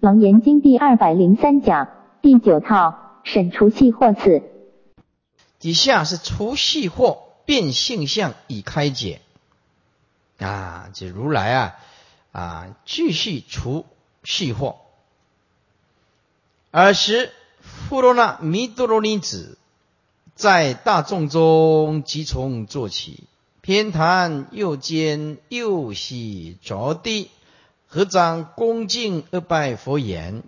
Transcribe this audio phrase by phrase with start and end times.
[0.00, 1.88] 楞严经第二百零三讲
[2.22, 4.44] 第九套审除系惑次。
[5.58, 9.20] 底下是除系惑变性相以开解
[10.38, 11.74] 啊，这如来啊
[12.30, 13.86] 啊继续除
[14.22, 14.76] 系惑。
[16.70, 19.58] 尔时，富罗那弥多罗尼子
[20.36, 23.24] 在大众中即从坐起，
[23.62, 27.32] 偏袒右肩，右膝着地。
[27.90, 30.42] 合掌恭敬而拜佛言：“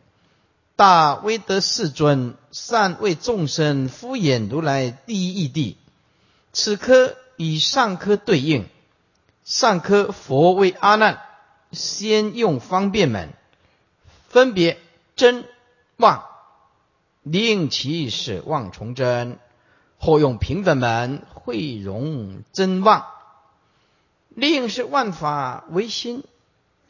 [0.77, 5.77] 大威德世尊，善为众生敷衍如来第一义谛。
[6.53, 8.67] 此科与上科对应，
[9.43, 11.23] 上科佛为阿难，
[11.73, 13.31] 先用方便门，
[14.29, 14.79] 分别
[15.17, 15.47] 真
[15.97, 16.25] 妄，
[17.23, 19.39] 令其舍妄从真；
[19.97, 23.07] 后用平等门，会容真妄，
[24.29, 26.23] 令是万法唯心。”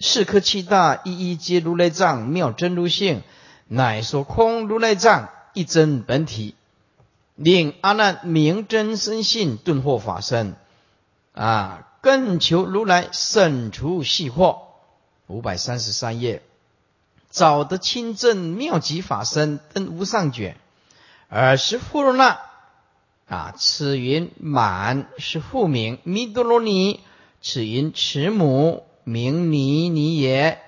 [0.03, 3.23] 四颗七大一一皆如来藏妙真如性，
[3.69, 6.55] 乃说空如来藏一真本体，
[7.35, 10.57] 令阿难明真身性顿获法身，
[11.35, 14.61] 啊，更求如来审除细惑。
[15.27, 16.43] 五百三十三页，
[17.29, 20.57] 早得清正妙极法身登无上卷，
[21.29, 22.41] 尔时富罗那，
[23.29, 27.01] 啊，此云满是复名弥多罗尼，
[27.43, 28.87] 此云慈母。
[29.05, 30.59] 名尼尼也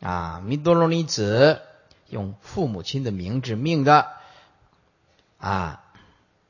[0.00, 1.62] 啊，弥多罗尼子
[2.08, 4.06] 用父母亲的名字命的
[5.38, 5.84] 啊，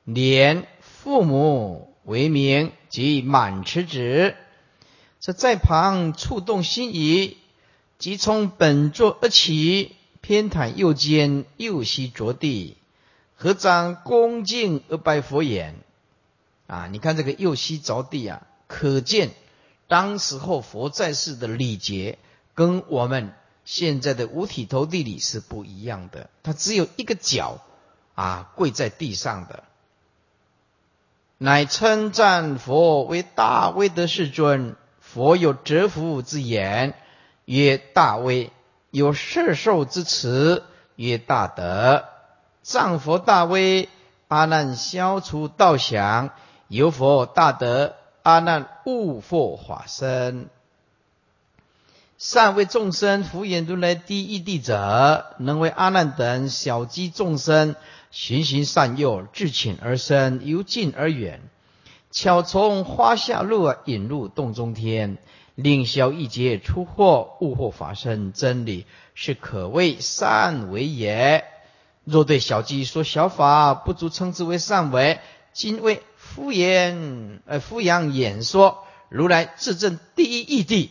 [0.04, 4.34] 连父母为名，即满持子。
[5.20, 7.36] 这在旁触动心仪，
[7.98, 12.76] 即从本座而起，偏袒右肩，右膝着地，
[13.34, 15.76] 合掌恭敬而拜佛言：
[16.66, 19.30] 啊，你看这个右膝着地啊，可见。
[19.94, 22.18] 当时候佛在世的礼节，
[22.54, 23.32] 跟我们
[23.64, 26.30] 现在的五体投地礼是不一样的。
[26.42, 27.58] 他只有一个脚
[28.16, 29.62] 啊跪在地上的，
[31.38, 34.74] 乃称赞佛为大威德世尊。
[34.98, 36.94] 佛有折服之言，
[37.44, 38.50] 曰大威；
[38.90, 40.64] 有摄受之词，
[40.96, 42.04] 曰大德。
[42.64, 43.88] 藏佛大威，
[44.26, 46.30] 阿难消除道想；
[46.66, 47.94] 有佛大德。
[48.24, 50.48] 阿难悟佛法身，
[52.16, 57.76] 善为众生福演如来第一地者，能为阿难等小机众生
[58.10, 61.42] 循循善诱，至浅而深，由近而远，
[62.10, 65.18] 巧从花下路引入洞中天，
[65.54, 71.44] 令消一劫出惑，悟惑法身真理，是可谓善为也。
[72.04, 75.20] 若对小机说小法不足，称之为善为。
[75.52, 76.02] 今为。
[76.34, 80.90] 敷衍呃敷衍演说，如来自证第一义谛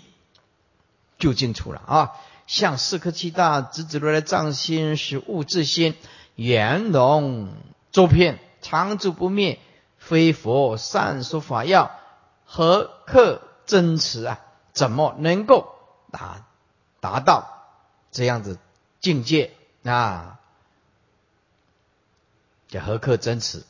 [1.19, 2.11] 就清楚了啊！
[2.47, 5.95] 向四颗七大直指如来藏心是物自心，
[6.35, 7.53] 圆融
[7.91, 9.59] 周遍，常住不灭，
[9.97, 11.91] 非佛善说法要，
[12.45, 14.39] 何克真持啊？
[14.71, 15.75] 怎么能够
[16.09, 16.45] 达
[17.01, 17.65] 达到
[18.11, 18.59] 这样子
[19.01, 19.51] 境界
[19.83, 20.39] 啊？
[22.69, 23.63] 叫何克真持？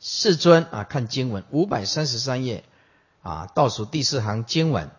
[0.00, 2.64] 世尊啊，看经文五百三十三页
[3.22, 4.90] 啊，倒数第四行经文。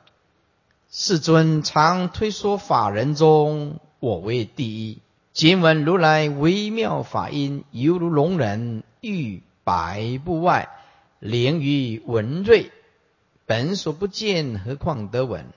[0.92, 5.00] 世尊常推说法人中，我为第一。
[5.34, 10.70] 经文如来微妙法音，犹如龙人欲百步外，
[11.18, 12.72] 灵于文瑞，
[13.48, 15.48] 本所不见，何况得闻？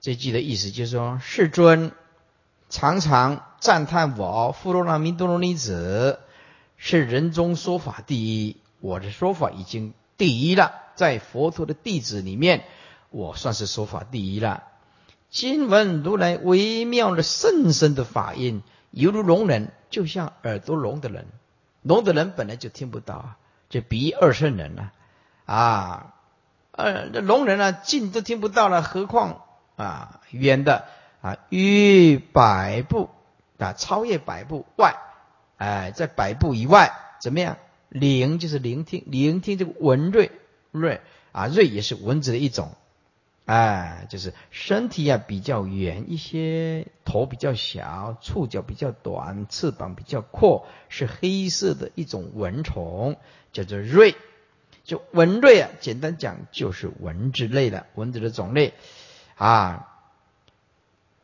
[0.00, 1.90] 这句的意思就是说，世尊
[2.68, 6.20] 常常赞叹我，富罗那弥多罗尼子。
[6.84, 10.72] 是人中说法第一，我的说法已经第一了。
[10.96, 12.64] 在佛陀的弟子里面，
[13.10, 14.64] 我算是说法第一了。
[15.30, 21.28] 今闻如来微妙的甚深的法音，犹如聋人，就像耳朵聋的人。
[21.82, 23.36] 聋的人本来就听不到啊，
[23.68, 24.90] 就比喻二圣人了
[25.46, 26.14] 啊。
[26.72, 29.42] 呃，这聋人呢，近都听不到了，何况
[29.76, 30.86] 啊远的
[31.20, 33.08] 啊，逾百步
[33.58, 34.96] 啊，超越百步外。
[35.62, 37.56] 哎，在百步以外怎么样？
[37.88, 40.32] 聆就是聆听，聆听这个文瑞
[40.72, 41.00] 瑞
[41.30, 42.72] 啊，瑞也是蚊子的一种。
[43.44, 53.16] 哎，就是身体啊比较圆一些，头比较小，触角比较短，翅膀比较阔，是黑色的一种蚊虫，
[53.52, 54.16] 叫做瑞。
[54.82, 58.74] 就蚊瑞啊，简单讲就是蚊子类的蚊子的种类
[59.36, 59.91] 啊。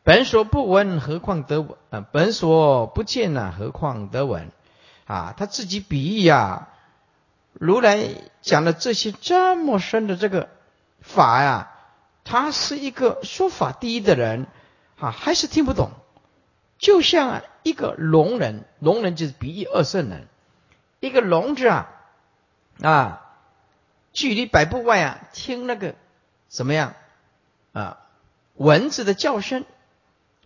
[0.09, 1.77] 本所不闻，何况得闻？
[1.91, 4.51] 啊，本所不见呐，何况得闻？
[5.05, 6.69] 啊，他自己比喻呀，
[7.53, 10.49] 如来讲了这些这么深的这个
[11.03, 11.75] 法呀，
[12.25, 14.47] 他是一个说法第一的人
[14.99, 15.91] 啊，还是听不懂
[16.79, 20.27] 就像一个聋人，聋人就是比喻二圣人，
[21.01, 21.91] 一个聋子啊
[22.81, 23.27] 啊，
[24.15, 25.97] 距离百步外啊听那个
[26.49, 26.95] 怎么样
[27.75, 27.99] 啊
[28.55, 29.67] 蚊子的叫声，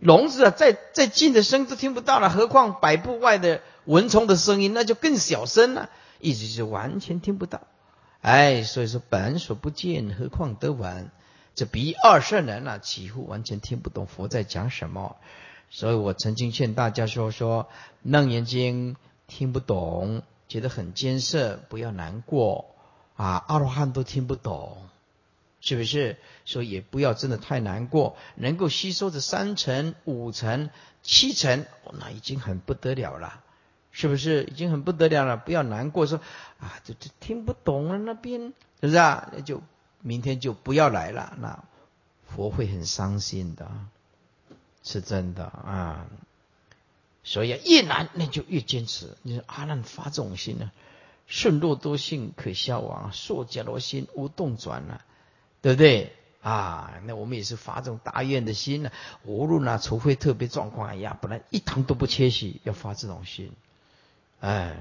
[0.03, 5.89] 聋子啊再再近的声都听不到了，何况百步外的蚊虫的声音，那就更小声了，
[6.19, 7.61] 意思是完全听不到。
[8.21, 11.09] 哎，所以说本所不见，何况得闻？
[11.55, 15.15] 这比二圣人啊，几乎完全听不懂佛在讲什么。
[15.69, 17.69] 所以我曾经劝大家说：说
[18.01, 18.97] 楞严经
[19.27, 22.75] 听不懂，觉得很艰涩，不要难过
[23.15, 23.43] 啊。
[23.47, 24.77] 阿罗汉都听不懂，
[25.63, 26.17] 是不是？
[26.43, 28.17] 所以也不要真的太难过。
[28.35, 30.69] 能够吸收这三层、五层、
[31.01, 33.41] 七层，那已经很不得了了。
[33.93, 35.37] 是不是已经很不得了了？
[35.37, 36.19] 不要难过，说
[36.59, 38.41] 啊，这这听不懂了那边，
[38.81, 39.31] 是不是啊？
[39.31, 39.61] 那就
[40.01, 41.63] 明天就不要来了，那
[42.27, 43.71] 佛会很伤心的，
[44.83, 46.07] 是真的啊。
[47.23, 49.15] 所以越难那就越坚持。
[49.21, 50.71] 你说阿难发这种心呢，
[51.25, 55.05] 顺若多性可消亡，烁迦罗心无动转了，
[55.63, 56.11] 对不对
[56.41, 56.99] 啊？
[57.05, 58.91] 那我们也是发这种大愿的心呢。
[59.23, 63.49] 无论啊，除非特别状况，哎呀，不然一堂都不缺席，要发这种心。
[64.41, 64.75] 哎，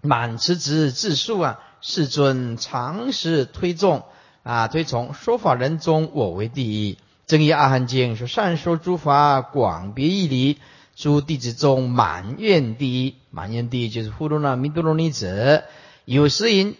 [0.00, 4.04] 满持之自述啊，世尊常时推重
[4.42, 6.96] 啊，推崇说法人中我为第一。
[7.26, 10.58] 正义阿含经说善说诸法广别义理，
[10.96, 13.16] 诸弟子中满愿第一。
[13.30, 15.62] 满愿第一就是呼噜那弥多罗尼子。
[16.06, 16.74] 有时因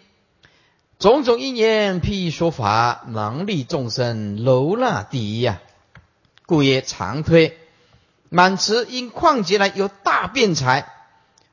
[0.99, 5.61] 种种因缘譬说法，能力众生楼那第一呀，
[6.45, 7.57] 故曰常推。
[8.31, 10.93] 满慈因旷劫来有大辩才。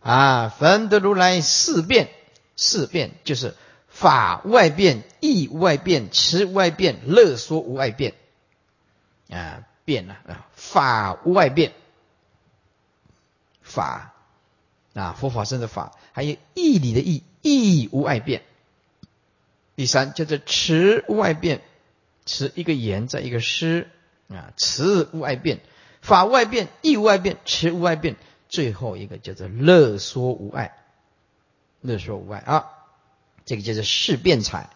[0.02, 2.10] 啊，分得如来四变，
[2.56, 3.56] 四变就是
[3.88, 8.14] 法外变，义外变，持外变，乐说无外变。
[9.30, 11.74] 啊，变了啊，法无外变，
[13.62, 14.14] 法
[14.94, 18.42] 啊，佛法生的法，还有义理的义，义无外变。
[19.76, 21.62] 第三叫做持无外变，
[22.26, 23.90] 持一个言在一个诗
[24.30, 25.60] 啊，持无外变，
[26.02, 28.16] 法无外变，义无外变，持无外变。
[28.48, 30.78] 最后一个叫做乐说无碍，
[31.82, 32.66] 乐说无碍啊，
[33.44, 34.70] 这个叫做事辩才，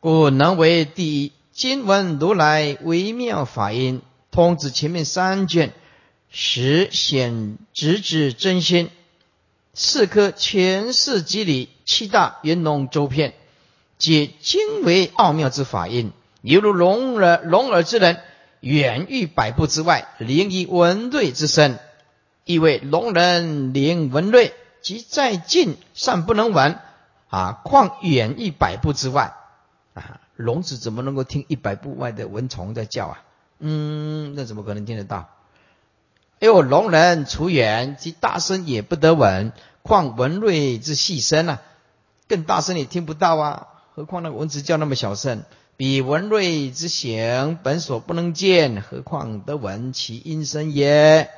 [0.00, 1.32] 故能为第一。
[1.52, 5.72] 今闻如来微妙法音，通知前面三卷，
[6.30, 8.90] 实显直指真心。
[9.74, 13.34] 四颗前世机理，七大圆融周遍，
[14.00, 18.18] 皆精为奥妙之法音，犹如龙耳龙耳之人，
[18.60, 21.78] 远于百步之外，灵以文瑞之身。
[22.46, 26.78] 意为龙人灵文瑞，即再近尚不能闻
[27.28, 29.34] 啊，况远一百步之外
[29.92, 30.20] 啊？
[30.34, 33.22] 聋子怎么能够听一百步外的蚊虫在叫啊？
[33.58, 35.28] 嗯，那怎么可能听得到？
[36.40, 41.60] 哎呦，龙人除远，即大声也不得闻，况文瑞之细声啊？
[42.26, 43.66] 更大声也听不到啊？
[43.92, 45.42] 何况那蚊子叫那么小声？
[45.76, 51.28] 彼文瑞之形本所不能见，何况得闻其音声也？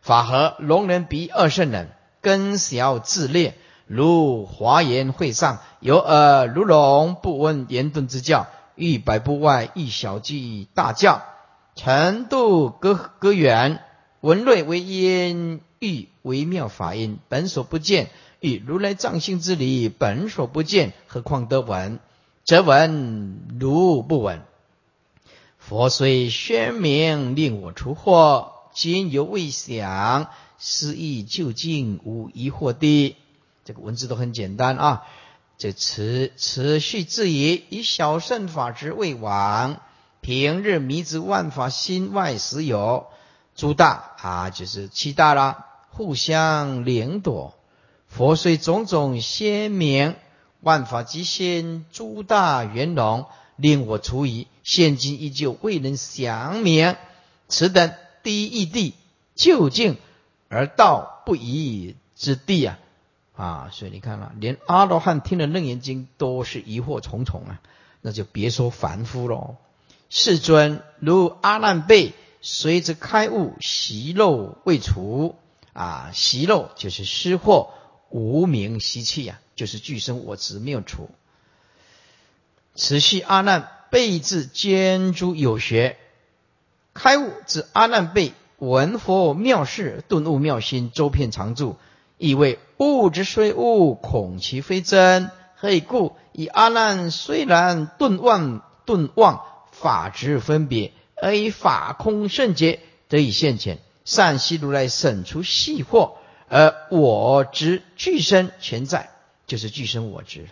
[0.00, 3.54] 法和龙人比二圣人根小自劣，
[3.86, 11.22] 如华严会上有耳如聋不闻言顿之教，欲百步外一小计大叫，
[11.76, 13.80] 程度隔隔远，
[14.20, 18.08] 文瑞为音，欲微妙法音，本所不见，
[18.44, 21.98] 与如来藏性之理本所不见，何况得闻？
[22.44, 24.42] 则闻如不闻。
[25.56, 28.48] 佛虽宣明，令我出惑。
[28.74, 33.16] 今犹未想，思意究竟无疑惑的。
[33.64, 35.04] 这个文字都很简单啊。
[35.56, 39.80] 这持持续质疑，以小圣法之为王。
[40.20, 43.06] 平日迷之万法心外实有
[43.56, 47.54] 诸大啊，就是七大啦，互相连躲。
[48.16, 50.14] 佛虽种种鲜明，
[50.60, 54.46] 万法即现诸大圆融，令我除疑。
[54.62, 56.94] 现今依旧未能详明，
[57.48, 57.92] 此等。
[58.22, 58.94] 第一义地
[59.34, 59.96] 究竟
[60.48, 62.78] 而道不疑之地啊
[63.34, 63.70] 啊！
[63.72, 67.60] 所以你看啊，连阿罗汉听了楞严经都是疑惑重重啊，
[68.00, 69.56] 那就别说凡夫喽。
[70.08, 75.34] 世尊如阿难辈，随着开悟，习漏未除
[75.72, 77.70] 啊，习漏就是失惑，
[78.14, 81.10] 无名习气啊，就是具生我执没有除。
[82.76, 85.96] 此系阿难备至兼诸有学。
[86.92, 91.74] 开悟指阿难被闻佛妙事，顿悟妙心，周遍常住，
[92.16, 95.32] 意为物之虽物，恐其非真。
[95.56, 96.14] 何以故？
[96.30, 102.78] 以阿难虽然顿忘顿忘法执分别，而以法空圣劫
[103.08, 106.12] 得以现前，善悉如来审除细惑，
[106.48, 109.10] 而我执具身全在，
[109.46, 110.48] 就是具身我执了。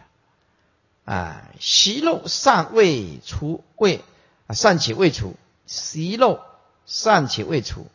[1.04, 4.00] 啊，习漏善未除，未
[4.46, 5.34] 啊善且未除，
[5.66, 6.40] 习漏
[6.86, 7.86] 善且未除，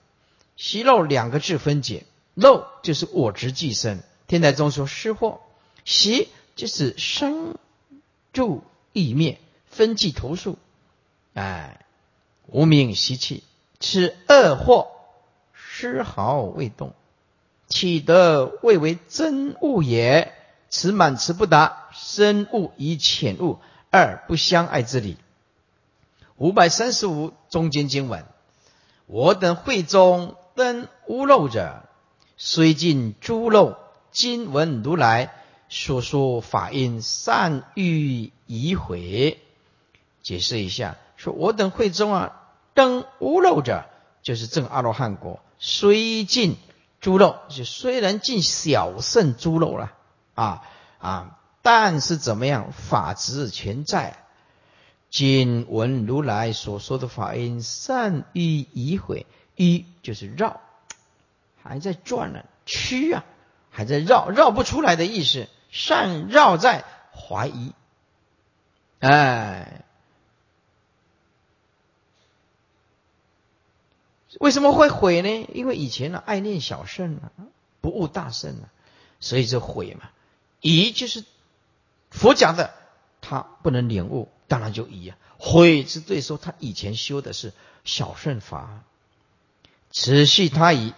[0.58, 4.04] 习漏两个字分解，漏就是我执具身。
[4.28, 5.40] 天台中说失惑，
[5.86, 6.28] 习
[6.58, 7.56] 就是生
[8.34, 10.58] 住意灭，分际投诉，
[11.34, 11.86] 哎，
[12.48, 13.44] 无名习气，
[13.80, 14.88] 此二惑
[15.56, 16.94] 丝毫未动，
[17.68, 20.34] 岂得谓为真物也？
[20.70, 23.60] 此满词不达，深物以浅物，
[23.90, 25.18] 二不相爱之理。
[26.36, 28.26] 五百三十五中间经文：
[29.06, 31.84] 我等会中登屋漏者，
[32.36, 33.78] 虽尽诸漏。
[34.12, 35.34] 今闻如来
[35.70, 39.40] 所说法音，善欲已毁。
[40.22, 43.86] 解释一下，说我等会中啊，登屋漏者，
[44.22, 46.56] 就是正阿罗汉果，虽尽
[47.00, 49.94] 猪肉，就虽然尽小圣猪肉了
[50.36, 50.64] 啊
[51.00, 54.18] 啊，但是怎么样，法执全在。
[55.10, 58.42] 今闻如来所说的法音，善欲
[58.74, 59.26] 已毁，
[59.56, 60.60] 一就是绕，
[61.64, 63.24] 还在转呢，曲啊。
[63.70, 67.74] 还在绕绕不出来的意思，善绕在怀疑，
[69.00, 69.84] 哎，
[74.40, 75.48] 为什么会毁呢？
[75.54, 77.32] 因为以前呢爱念小圣啊，
[77.82, 78.70] 不悟大圣啊，
[79.20, 80.10] 所以就毁嘛。
[80.62, 81.24] 疑就是
[82.10, 82.74] 佛讲的，
[83.22, 85.18] 他不能领悟，当然就疑啊。
[85.38, 87.54] 毁是对说他以前修的是
[87.84, 88.84] 小圣法，
[89.92, 90.94] 持续他以，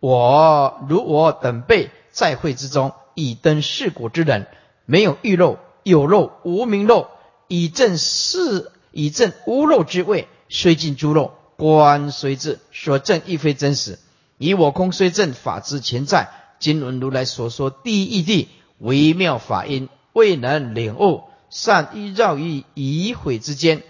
[0.00, 1.90] 我如我等辈。
[2.10, 4.48] 在会之中，以登世果之人，
[4.86, 7.10] 没有欲肉，有肉无名肉，
[7.46, 13.98] 以正世，以正无肉之位，虽尽诸肉，观虽至，所证亦非真实。
[14.38, 16.30] 以我空虽正，法之前在。
[16.60, 18.46] 经闻如来所说第一义谛，
[18.78, 23.82] 微妙法音，未能领悟，善依绕于疑毁之间，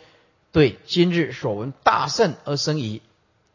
[0.50, 3.02] 对今日所闻大圣而生疑，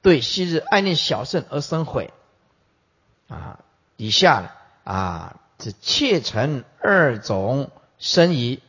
[0.03, 2.13] 对昔日爱念小圣而生悔。
[3.27, 3.60] 啊，
[3.98, 4.50] 以下呢？
[4.84, 8.60] 啊，这切成二种生疑，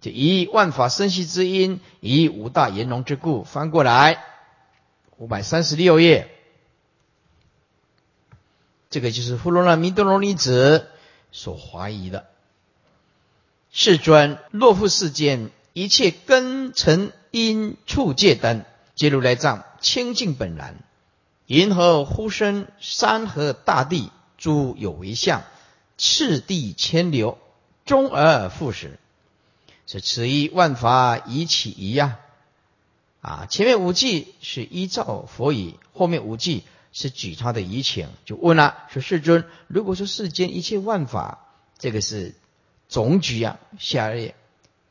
[0.00, 3.42] 就以万法生息之因，以五大炎龙之故。
[3.42, 4.22] 翻过来，
[5.22, 6.28] 五百三十六页，
[8.90, 10.88] 这个就是富罗那弥多罗尼子
[11.30, 12.26] 所怀疑的。
[13.70, 18.64] 世尊，若复世间一切根尘因处界等，
[18.96, 20.74] 皆如来藏清净本然，
[21.46, 25.44] 银河呼声山河大地诸有为相。
[25.98, 27.38] 次第千流，
[27.84, 28.98] 终而复始，
[29.86, 32.18] 是此一万法以起疑呀！
[33.22, 41.38] 啊前面五句是依照佛语，后面五句是举他的疑情，就问了说：世尊，如果说世间一切万法，
[41.78, 42.34] 这个是
[42.90, 44.34] 总举啊，下列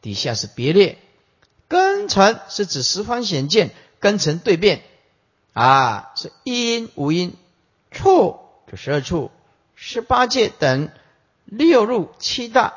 [0.02, 0.98] 底下是别列，
[1.68, 3.70] 根尘是指十方显见，
[4.00, 4.82] 根尘对变
[5.54, 7.36] 啊，是一因五因，
[7.92, 8.40] 处
[8.72, 9.30] 就十二处，
[9.76, 10.90] 十八界等。
[11.44, 12.76] 六入七大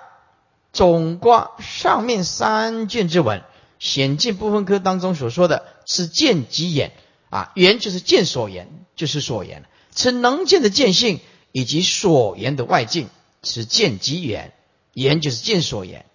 [0.72, 3.44] 总卦上面三卷之文，
[3.84, 6.92] 显见部分科当中所说的是见即眼
[7.28, 11.20] 啊，眼就是见所言，就是所言，此能见的见性
[11.52, 13.10] 以及所言的外境，
[13.42, 14.54] 此见即眼，
[14.94, 16.06] 眼就是见所言，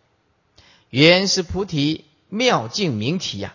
[0.90, 3.54] 眼是菩提妙境明体呀，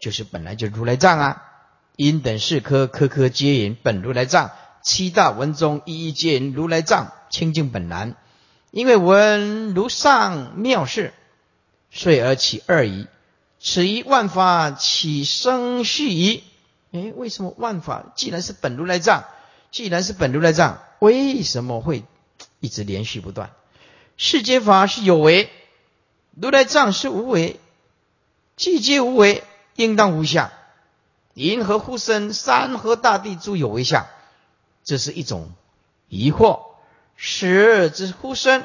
[0.00, 1.42] 就是本来就如来藏啊，
[1.94, 4.50] 因等四科科科皆引本如来藏，
[4.82, 8.16] 七大文中一一皆引如来藏清净本来。
[8.72, 11.14] 因为闻如上妙事，
[11.92, 13.06] 遂而起二疑。
[13.62, 16.42] 此一万法起生续疑。
[16.90, 19.24] 哎，为什么万法既然是本如来藏，
[19.70, 22.04] 既然是本如来藏，为什么会
[22.60, 23.52] 一直连续不断？
[24.16, 25.48] 世间法是有为，
[26.34, 27.58] 如来藏是无为，
[28.56, 29.44] 既皆无为，
[29.76, 30.50] 应当无相。
[31.34, 34.06] 银河呼声，山河大地诸有为相，
[34.84, 35.50] 这是一种
[36.08, 36.60] 疑惑。
[37.16, 38.64] 十之呼声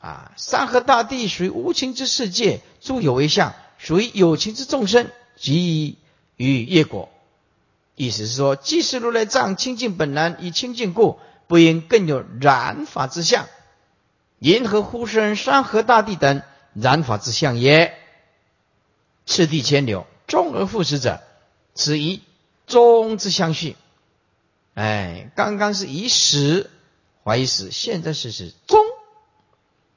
[0.00, 5.98] 啊，山河大地属于无情之世界，诸有为相属于有情之众生，即
[6.36, 7.08] 与业果。
[7.96, 13.46] 意思是说，即使如来藏清净本来以清净故，不应更有染法之相。
[14.38, 16.40] 银河呼声、山河大地等
[16.72, 17.94] 染法之相也。
[19.26, 21.20] 次第千流，终而复始者，
[21.74, 22.22] 此一
[22.66, 23.76] 终之相续。
[24.72, 26.70] 哎，刚刚是以始。
[27.22, 28.80] 怀疑始现在是是终，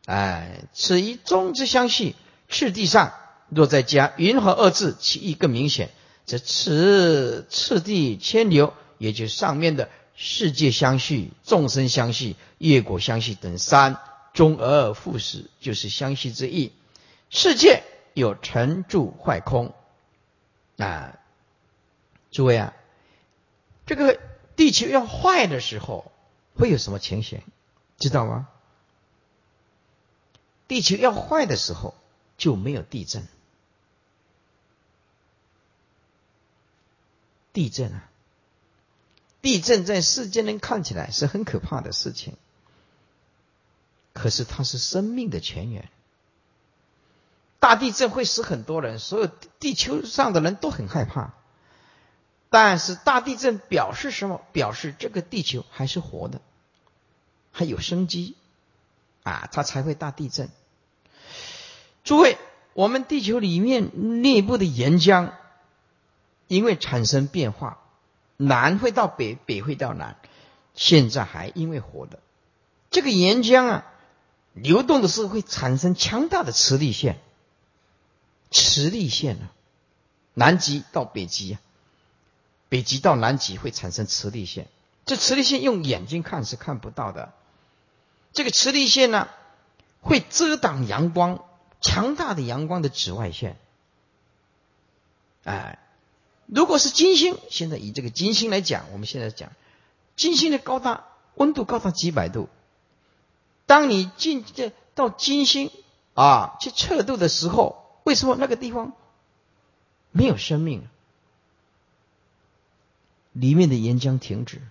[0.05, 2.15] 哎，此一中之相续，
[2.49, 3.13] 次第上
[3.49, 5.89] 若再加云和二字，其意更明显。
[6.25, 13.97] 则此次第牵流，也就上面的世界相续、众生相续、业果相续等三，
[14.33, 16.71] 终而复始，就是相续之意。
[17.29, 17.83] 世界
[18.13, 19.73] 有成住坏空
[20.77, 21.17] 啊，
[22.31, 22.73] 诸位啊，
[23.85, 24.19] 这个
[24.55, 26.11] 地球要坏的时候
[26.55, 27.41] 会有什么情形？
[27.97, 28.47] 知道吗？
[30.73, 31.93] 地球要坏的时候
[32.35, 33.27] 就没有地震。
[37.53, 38.09] 地震啊！
[39.43, 42.37] 地震在世间人看起来是很可怕的事情，
[44.13, 45.91] 可是它是生命的泉源。
[47.59, 49.27] 大地震会死很多人，所有
[49.59, 51.35] 地球上的人都很害怕。
[52.49, 54.41] 但是大地震表示什么？
[54.51, 56.41] 表示这个地球还是活的，
[57.51, 58.35] 还有生机
[59.21, 60.49] 啊，它才会大地震。
[62.03, 62.37] 诸位，
[62.73, 65.31] 我们地球里面内部的岩浆。
[66.47, 67.79] 因为产生变化，
[68.37, 70.17] 南会到北，北会到南，
[70.75, 72.19] 现在还因为活的
[72.91, 73.85] 这个岩浆啊，
[74.53, 77.17] 流动的时候会产生强大的磁力线，
[78.51, 79.49] 磁力线啊，
[80.35, 81.61] 南极到北极啊，
[82.69, 84.67] 北极到南极会产生磁力线，
[85.05, 87.33] 这磁力线用眼睛看是看不到的，
[88.33, 89.29] 这个磁力线呢，
[90.01, 91.43] 会遮挡阳光，
[91.83, 93.59] 强大的阳光的紫外线，
[95.43, 95.77] 哎。
[96.45, 99.53] 如果是金星，现在以这个金星来讲，我们现在讲
[100.17, 102.49] 金星的高大温度高达几百度。
[103.65, 105.71] 当你进这到金星
[106.13, 108.91] 啊去测度的时候，为什么那个地方
[110.11, 110.87] 没有生命？
[113.31, 114.61] 里面的岩浆停止，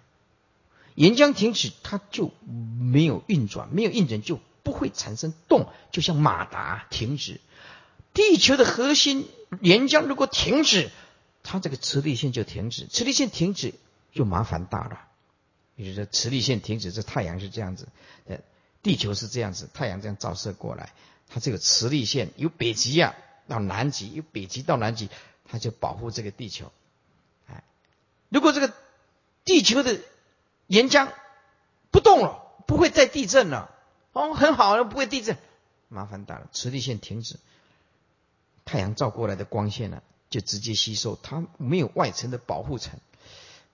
[0.95, 2.31] 岩浆停止，它就
[2.79, 7.41] 没有运转，没有运转就不会产生动，就像马达停止。
[8.15, 9.29] 地球的核心
[9.61, 10.91] 岩浆如果停止。
[11.45, 13.75] 它这个磁力线就停止，磁力线停止
[14.13, 15.09] 就麻烦大了。
[15.75, 17.89] 也就是说，磁力线停止，这太阳是这样子，
[18.29, 18.39] 呃，
[18.81, 20.93] 地球是这样子，太阳这样照射过来，
[21.29, 23.17] 它这个磁力线由北极呀
[23.49, 25.09] 到南极，由北极到南极，
[25.45, 26.71] 它就保护这个地球。
[27.49, 27.65] 哎，
[28.29, 28.73] 如果这个
[29.45, 29.99] 地球的
[30.69, 31.09] 岩浆
[31.91, 33.72] 不动了，不会再地震了，
[34.13, 35.37] 哦，很好，不会地震，
[35.89, 37.37] 麻烦大了，磁力线停止，
[38.65, 40.03] 太阳照过来的光线呢？
[40.31, 42.99] 就直接吸收，它没有外层的保护层，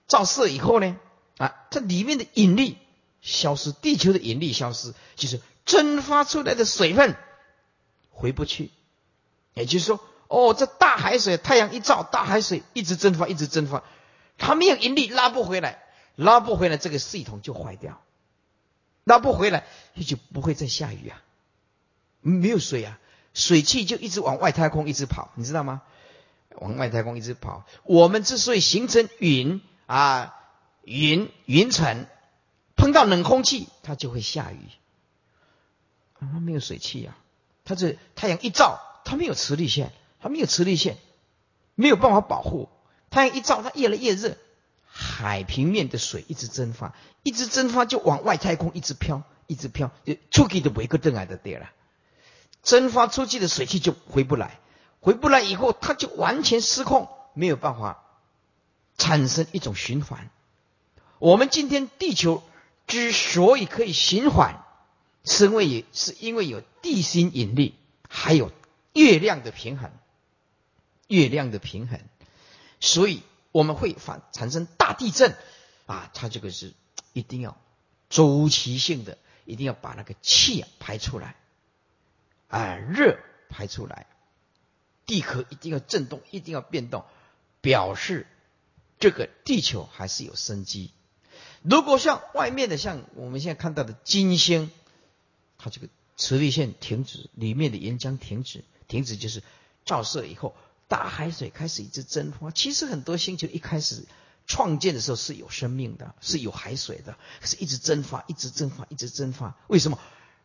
[0.09, 0.97] 照射以后呢，
[1.37, 2.77] 啊，它里面的引力
[3.21, 7.15] 消失，地球的引力消失，就是蒸发出来的水分
[8.11, 8.71] 回不去，
[9.53, 13.83] 也就是说，哦，这大海水，太阳一照，大海水一直蒸发，一直蒸发，
[14.37, 15.81] 它没有引力拉不回来，
[16.17, 18.01] 拉不回来，这个系统就坏掉，
[19.09, 21.21] 拉不回来，也就不会再下雨啊，
[22.21, 22.99] 没有水啊，
[23.33, 25.81] 水汽就一直往外太空一直跑，你知道吗？
[26.55, 30.35] 往外太空一直跑，我们之所以形成云啊，
[30.83, 32.05] 云云层
[32.75, 34.59] 碰到冷空气，它就会下雨。
[36.19, 37.17] 啊，没有水汽啊，
[37.65, 39.91] 它这太阳一照，它没有磁力线，
[40.21, 40.97] 它没有磁力线，
[41.73, 42.69] 没有办法保护。
[43.09, 44.37] 太阳一照，它越来越热，
[45.01, 51.69] 海平面的水一直蒸发，一直蒸发就往外太空一直飘，一直飘，就出去的维克顿来的对了，
[52.63, 54.59] 蒸发出去的水汽就回不来。
[54.99, 58.03] 回不来以后，它就完全失控，没有办法
[58.97, 60.29] 产生一种循环。
[61.19, 62.43] 我们今天地球
[62.85, 64.61] 之所以可以循环，
[65.23, 67.75] 是因为也是因为有地心引力，
[68.09, 68.51] 还有
[68.91, 69.91] 月亮的平衡，
[71.07, 72.01] 月亮的平衡，
[72.81, 75.35] 所以我们会反产生大地震
[75.85, 76.11] 啊！
[76.13, 76.73] 它这个是
[77.13, 77.59] 一定要
[78.09, 81.35] 周期性的，一定要把那个气啊排出来，
[82.47, 83.17] 啊，热
[83.49, 84.05] 排出来。
[85.05, 87.03] 地壳一定要震动，一定要变动，
[87.61, 88.27] 表示
[88.99, 90.91] 这个地球还是有生机。
[91.63, 94.69] 如果像外面的，像我们现在看到的金星，
[95.57, 99.41] 它这个磁力线停止，里面的岩浆停止，停止就是
[99.83, 100.55] 照射以后，
[100.89, 102.51] 大海水开始一直蒸发。
[102.51, 104.03] 其实很多星球一开始
[104.45, 109.55] 创建的时候是有生命的，是有海水的，是一直蒸发，一直蒸发，一直蒸发。
[109.67, 109.99] 为什么？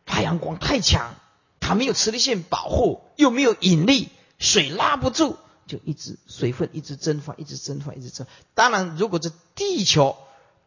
[0.05, 1.15] 太阳光太强，
[1.59, 4.09] 它没有磁力线保护，又没有引力。
[4.37, 8.27] 水拉不住，就一直水分一直蒸发，一直蒸发，一直蒸。
[8.53, 10.15] 当然，如果这地球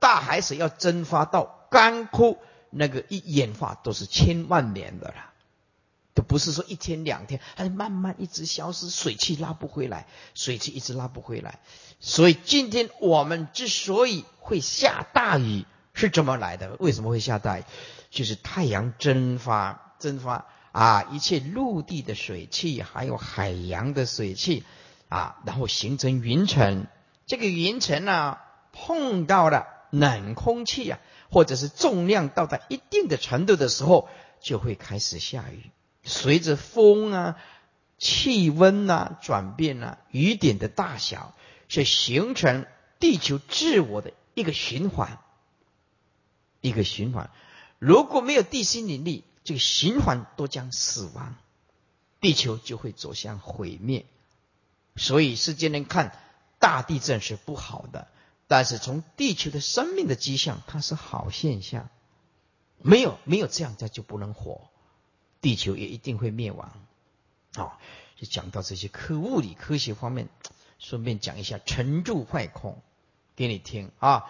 [0.01, 2.39] 大海水要蒸发到干枯，
[2.71, 5.33] 那个一演化都是千万年的了，
[6.19, 11.61] 都不是说一天两天，它是慢慢一直消失，水汽拉不回来，水汽一直拉不回来。
[12.01, 16.75] 所以今天我们之所以会下大雨，是怎么来的？
[16.81, 17.63] 为什么会下大雨？
[18.11, 20.47] 就是太阳蒸发，蒸发。
[20.73, 24.65] 啊，一切陆地的水汽，还有海洋的水汽，
[25.09, 26.89] 啊，然后形成云层。
[27.27, 28.39] 这个云层呢，
[28.73, 30.99] 碰到了冷空气啊，
[31.31, 34.09] 或者是重量到达一定的程度的时候，
[34.41, 35.71] 就会开始下雨。
[36.09, 37.39] 随着风啊、
[37.99, 41.35] 气温啊转变啊，雨点的大小，
[41.69, 42.67] 是形成
[42.99, 45.21] 地球自我的一个循环，
[46.61, 47.31] 一个循环。
[47.79, 51.37] 如果没有地心引力，这个循环都将死亡，
[52.21, 54.05] 地球就会走向毁灭。
[54.97, 56.19] 所以世间人看
[56.59, 58.09] 大地震是不好的，
[58.49, 61.89] 但是从地球的生命的迹象，它是好现象。
[62.79, 64.69] 没有没有这样，它就不能活，
[65.41, 66.73] 地球也一定会灭亡。
[67.55, 67.79] 好，
[68.17, 70.29] 就讲到这些科物理科学方面，
[70.79, 72.81] 顺便讲一下沉住坏空
[73.37, 74.25] 给你听啊。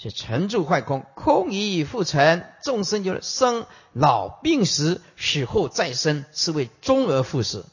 [0.00, 7.64] 是沉住坏空，空已复沉，众生就是生老病死，死后再生，是为终而复始。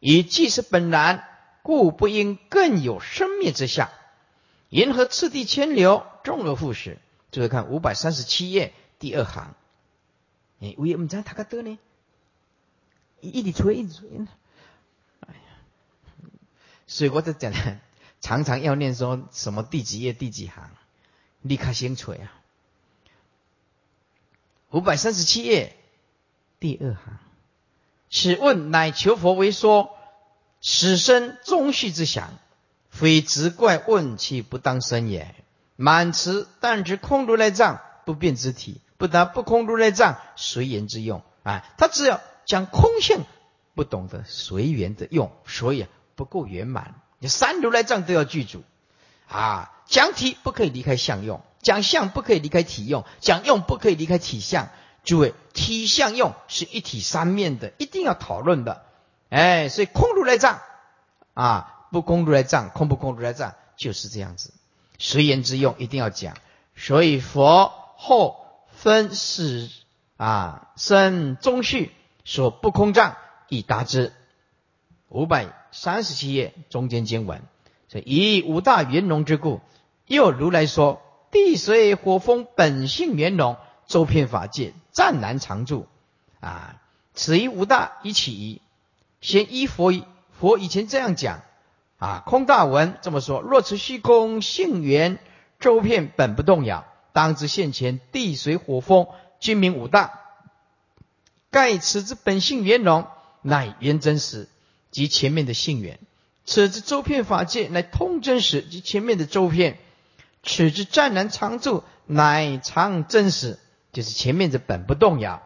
[0.00, 1.24] 以既是本然，
[1.62, 3.90] 故不应更有生灭之相。
[4.70, 6.98] 银河次第千流，终而复始。
[7.30, 9.54] 注意看五百三十七页第二行。
[10.60, 11.78] 哎，为什么讲他个得呢？
[13.22, 14.08] 一直吹，一直吹。
[15.20, 15.40] 哎呀，
[16.86, 17.52] 所以我在讲，
[18.20, 20.70] 常常要念说什么第几页第几行。
[21.40, 22.30] 立刻先锤啊！
[24.70, 25.74] 五百三十七页
[26.60, 27.18] 第二行，
[28.08, 29.90] 此问乃求佛为说，
[30.60, 32.38] 此生终续之想，
[32.90, 35.34] 非直怪问其不当生也。
[35.74, 41.66] 满词但知空如来藏不变之体，不达不空如来藏随缘之用啊！
[41.76, 42.20] 他只要
[42.52, 43.24] 讲空性，
[43.74, 45.86] 不懂得随缘的用，所以
[46.16, 46.96] 不够圆满。
[47.18, 48.62] 你三如来藏都要具足
[49.26, 49.72] 啊！
[49.86, 54.68] 讲体不可以离开相用，讲相不可以离开体用，讲用不可以离开体相。
[55.02, 58.84] 诸位，体相用是一体三面的，一定要讨论的。
[59.30, 60.60] 哎，所以空如来藏
[61.32, 64.52] 啊，不空如来藏，空不空如来藏，就是这样子。
[64.98, 66.36] 随缘之用一定要讲。
[66.76, 68.36] 所以佛后
[68.76, 69.70] 分始
[70.18, 71.92] 啊生中序
[72.24, 73.16] 说不空藏
[73.48, 74.12] 以达之。
[75.08, 77.42] 五百三十七页中间经文，
[77.88, 79.60] 所以五大圆融之故。
[80.06, 83.56] 又如来说：地水火风本性圆融，
[83.86, 85.86] 周遍法界，湛然常住。
[86.40, 86.80] 啊，
[87.12, 88.62] 此一五大一起。
[89.20, 89.92] 先依佛
[90.32, 91.42] 佛以前这样讲。
[91.98, 95.18] 啊，空大文这么说：若此虚空性圆，
[95.60, 99.06] 周遍本不动摇，当知现前地水火风
[99.38, 100.21] 均名五大。
[101.52, 103.06] 盖此之本性圆融，
[103.42, 104.48] 乃圆真实，
[104.90, 105.98] 即前面的性圆；
[106.46, 109.78] 此之周遍法界，乃通真实，即前面的周遍。
[110.42, 113.58] 此之湛然常住，乃常真实，
[113.92, 115.42] 就是前面的本不动摇。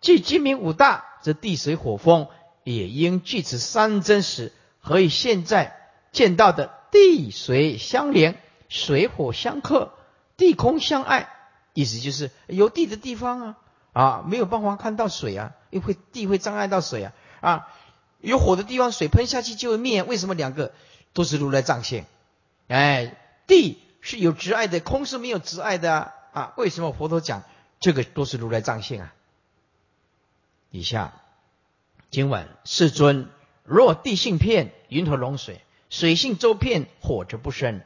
[0.00, 2.26] 即今明五大，则地水火风
[2.64, 4.52] 也应具此三真实。
[4.80, 5.76] 何以现在
[6.10, 9.92] 见到的地水相连，水火相克，
[10.38, 11.28] 地空相爱？
[11.74, 13.58] 意思就是有地的地方啊，
[13.92, 17.12] 啊没有办法看到水啊，因为地会障碍到水啊。
[17.40, 17.68] 啊
[18.20, 20.02] 有火的地方，水喷下去就会灭。
[20.02, 20.72] 为什么两个
[21.12, 22.04] 都是如来藏性？
[22.68, 23.78] 哎，地。
[24.02, 26.14] 是有执爱的，空是没有执爱的啊！
[26.32, 27.42] 啊，为什么佛陀讲
[27.80, 29.14] 这个都是如来藏性啊？
[30.70, 31.12] 以下
[32.10, 33.28] 今晚：世尊，
[33.62, 35.60] 若地性片，云何融水？
[35.90, 37.82] 水性周遍，火则不生。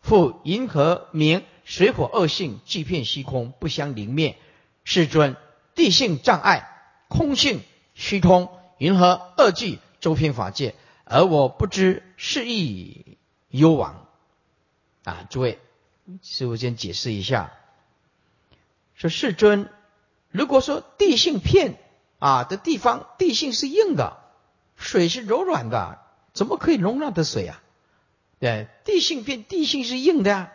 [0.00, 4.36] 复银河明，水火二性即片虚空，不相灵灭。
[4.84, 5.36] 世尊，
[5.74, 6.68] 地性障碍，
[7.08, 7.62] 空性
[7.94, 10.74] 虚通，云何二句周遍法界？
[11.04, 13.18] 而我不知是意
[13.48, 14.06] 幽往。
[15.04, 15.58] 啊，诸位，
[16.22, 17.52] 师傅先解释一下。
[18.94, 19.68] 说世尊，
[20.30, 21.76] 如果说地性片
[22.18, 24.18] 啊的地方，地性是硬的，
[24.76, 25.98] 水是柔软的，
[26.32, 27.60] 怎么可以容纳的水啊？
[28.38, 30.52] 对，地性片，地性是硬的呀。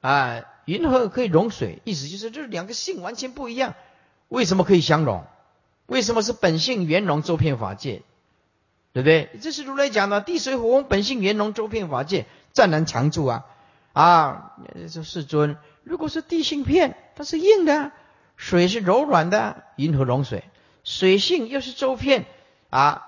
[0.00, 1.80] 啊，云何可以融水？
[1.84, 3.74] 意思就是这两个性完全不一样，
[4.28, 5.24] 为什么可以相融？
[5.86, 8.02] 为什么是本性圆融周遍法界？
[8.92, 9.30] 对不对？
[9.40, 12.26] 这是如来讲的，地水火风本性圆融周遍法界。
[12.52, 13.46] 湛然常住啊
[13.94, 14.56] 啊！
[14.92, 17.92] 这世尊，如果是地性片，它是硬的；
[18.36, 20.44] 水是柔软的，银河融水。
[20.84, 22.26] 水性又是周片
[22.68, 23.06] 啊，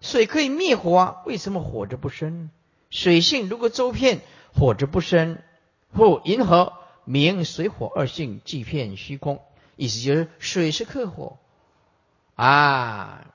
[0.00, 2.48] 水可以灭火，为什么火着不生？
[2.88, 4.22] 水性如果周片，
[4.54, 5.36] 火着不生。
[5.94, 6.72] 或银河
[7.04, 9.40] 明水火二性即片虚空，
[9.76, 11.38] 意思就是水是克火
[12.36, 13.26] 啊。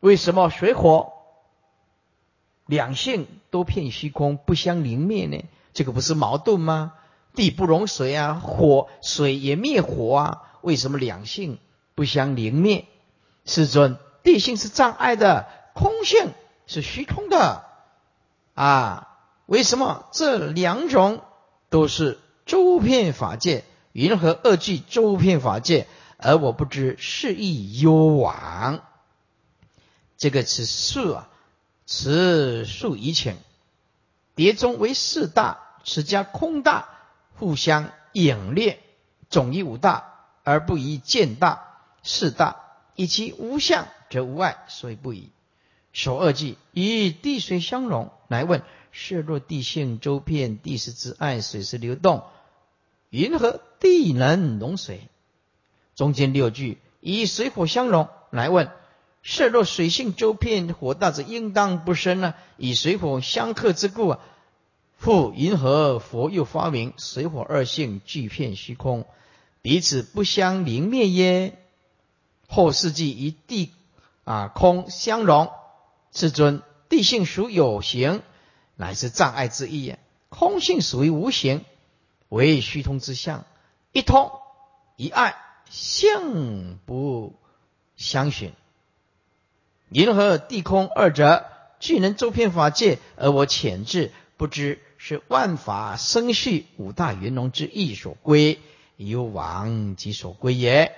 [0.00, 1.12] 为什么水火？
[2.66, 5.44] 两性都片虚空，不相灵灭呢？
[5.72, 6.94] 这个不是矛盾吗？
[7.34, 11.58] 地不容水啊，火水也灭火啊，为什么两性
[11.94, 12.86] 不相灵灭？
[13.44, 16.32] 世尊，地性是障碍的，空性
[16.66, 17.64] 是虚空的
[18.54, 19.18] 啊。
[19.46, 21.22] 为什么这两种
[21.70, 23.62] 都是周遍法界？
[23.92, 25.86] 云何二句周遍法界，
[26.16, 28.82] 而我不知是亦幽往？
[30.16, 31.28] 这个是数啊，
[31.86, 33.36] 此数以请。
[34.34, 36.88] 叠中为四大，此家空大，
[37.36, 38.80] 互相影列，
[39.28, 41.68] 总以五大而不以见大。
[42.02, 42.56] 四大
[42.96, 45.30] 以其无相，则无碍，所以不以。
[45.92, 52.24] 首二句与地水相融，来问：是若地性周遍，地势之爱，水势流动，
[53.10, 55.08] 云何地能融水？
[55.94, 58.70] 中间六句以水火相融，来问：
[59.22, 62.34] 设若水性周遍，火大则应当不生呢？
[62.56, 64.20] 以水火相克之故啊，
[64.96, 69.04] 复云何佛又发明水火二性俱遍虚空，
[69.60, 71.58] 彼此不相凝灭耶？
[72.48, 73.72] 后世纪以地
[74.24, 75.50] 啊空相融。
[76.12, 78.22] 世尊，地性属有形，
[78.76, 79.96] 乃是障碍之一；
[80.28, 81.64] 空性属于无形，
[82.30, 83.44] 为虚通之相。
[83.92, 84.32] 一通
[84.96, 85.36] 一爱，
[85.68, 87.34] 性不
[87.96, 88.54] 相寻。
[89.90, 91.44] 银河地空二者，
[91.80, 98.58] 俱能周遍法界，而我浅智不知，是万法生序五大圆融之意所归，
[98.96, 100.96] 有往即所归也。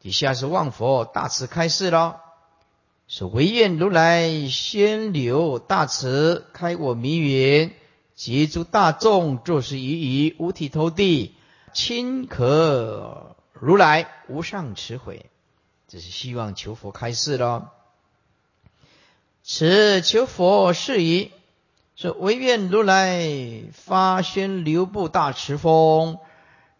[0.00, 2.20] 底下是望佛大慈开示了。
[3.08, 7.74] 是唯愿如来先流大慈，开我迷云，
[8.14, 11.34] 及诸大众，作是于于五体投地，
[11.72, 15.26] 亲可如来无上慈悔。
[15.88, 17.70] 这是希望求佛开示咯。
[19.42, 21.30] 此求佛是宜，
[21.96, 23.28] 说唯愿如来
[23.72, 26.18] 发宣流布大慈风，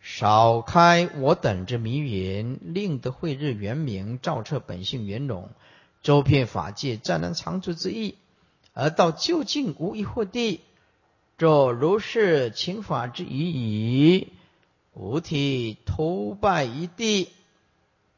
[0.00, 5.50] 少开我等之迷云，令得慧日圆明，照彻本性圆融。
[6.02, 8.16] 周遍法界，湛然常住之意，
[8.72, 10.60] 而到究竟无一惑地，
[11.42, 14.32] 若如是情法之语矣。
[14.92, 17.32] 五体投拜一地，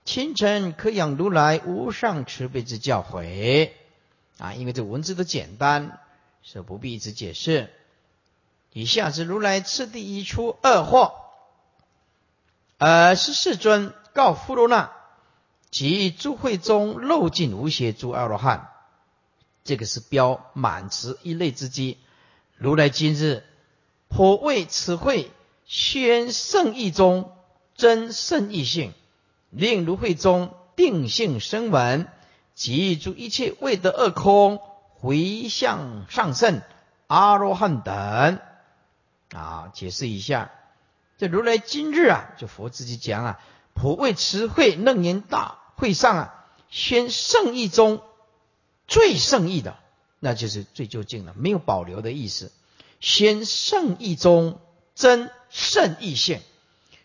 [0.05, 3.71] 清晨可养如来无上慈悲之教诲
[4.37, 4.53] 啊！
[4.53, 6.01] 因为这文字都简单，
[6.43, 7.71] 所以不必一直解释。
[8.75, 11.15] 以下是如来次第一出二惑，
[12.77, 14.93] 而是世尊告富罗那。
[15.71, 18.69] 及诸会中漏尽无邪诸阿罗汉，
[19.65, 21.97] 这个是标满词一类之机。
[22.57, 23.45] 如来今日
[24.09, 25.31] 颇为此会
[25.65, 27.33] 宣圣意中
[27.75, 28.93] 真圣意性，
[29.51, 32.09] 令如会中定性生闻，
[32.55, 34.61] 即诸一切未得二空
[34.95, 36.63] 回向上圣
[37.07, 38.39] 阿罗汉等。
[39.33, 40.53] 啊，解释一下，
[41.19, 43.41] 这如来今日啊，就佛自己讲啊，
[43.75, 45.59] 颇为慈会楞严大。
[45.77, 48.01] 会上啊，宣圣意中
[48.87, 49.77] 最圣意的，
[50.25, 52.51] 那就是最究竟了，没有保留的意思。
[52.99, 54.59] 先圣意中
[54.95, 56.41] 真圣意现，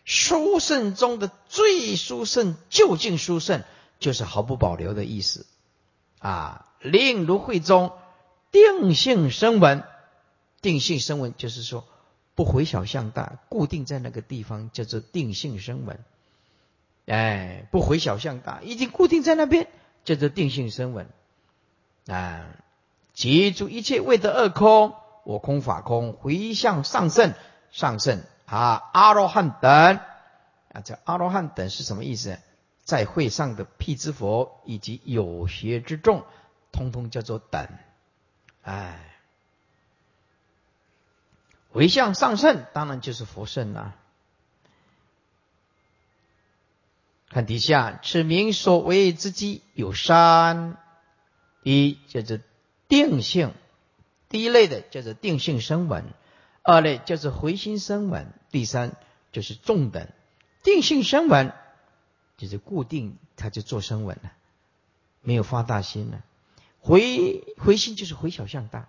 [0.06, 3.62] 殊胜中的最殊胜，究竟殊胜，
[3.98, 5.44] 就是毫不保留的意思
[6.18, 6.66] 啊。
[6.80, 7.92] 令如会中
[8.50, 9.84] 定性声闻，
[10.62, 11.86] 定性声闻就是说
[12.34, 16.02] 不回小向大，固定在那个地方，叫做定性声闻。
[17.04, 19.68] 哎，不回小向大，已经固定在那边，
[20.06, 21.06] 叫做定性声闻。
[22.06, 22.46] 啊，
[23.20, 27.34] 记住一切未得二空，我空法空，回向上圣，
[27.70, 30.00] 上圣啊，阿罗汉等
[30.72, 32.38] 啊，这阿罗汉等是什么意思？
[32.82, 36.24] 在会上的辟支佛以及有学之众，
[36.72, 37.68] 通通叫做等。
[38.62, 38.98] 哎，
[41.72, 43.96] 回向上圣，当然就是佛圣了。
[47.28, 50.78] 看底下，此名所为之机有三：
[51.62, 52.38] 一叫做
[52.90, 53.54] 定性，
[54.28, 56.02] 第一类的叫做定性声闻；
[56.62, 58.96] 二类叫做回心声闻；第三
[59.32, 60.08] 就是重等。
[60.64, 61.54] 定性声闻
[62.36, 64.32] 就是固定，他就做声闻了，
[65.22, 66.22] 没有发大心了。
[66.80, 68.88] 回回心就是回小向大，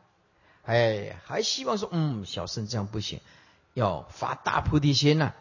[0.65, 3.19] 哎，还希望说，嗯，小圣这样不行，
[3.75, 5.33] 要发大菩提心呐。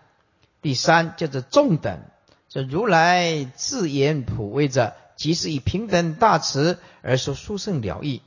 [0.61, 2.03] 第三叫做重等。
[2.51, 8.23] 这如来自言普为者，即是以平等大慈而说殊胜了义，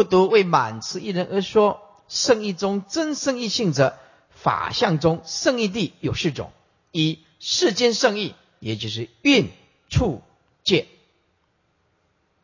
[0.00, 1.82] 不独为满慈一人而说。
[2.08, 3.98] 圣义中真圣义性者，
[4.30, 6.52] 法相中圣义地有四种：
[6.90, 9.50] 一世间圣义，也就是运
[9.90, 10.22] 处
[10.64, 10.86] 界，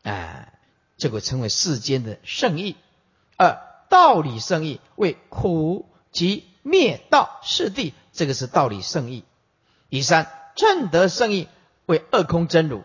[0.03, 0.53] 啊，
[0.99, 2.75] 这个称为世间的圣义；
[3.37, 9.23] 二道理圣义，为苦集灭道四地，这个是道理圣义；
[9.89, 10.31] 第三。
[10.55, 11.47] 正德圣意
[11.87, 12.83] 为二空真如，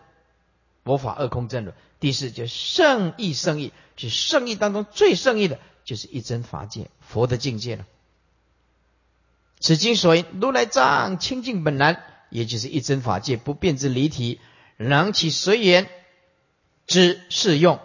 [0.83, 1.75] 佛法二空正论。
[1.99, 7.85] 第四就圣义圣义，是圣义当中最圣义的，就是一真法界佛的境界了。
[9.59, 14.41] 此经所言如来藏清净本来，也就是一真法界不变之离体，
[14.75, 15.89] 能起随缘
[16.85, 17.79] 之适用。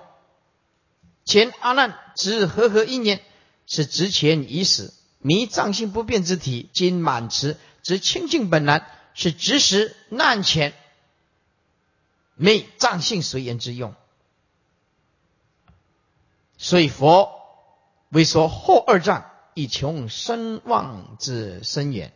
[1.24, 3.20] 前阿难之和合因缘，
[3.68, 10.72] 是值前已死，迷藏性不变之体，今满持之清净本来，是执时难前，
[12.38, 13.94] 昧藏性随缘之用。
[16.56, 17.42] 所以佛
[18.08, 19.30] 为说后二障。
[19.54, 22.12] 以穷身望之深远，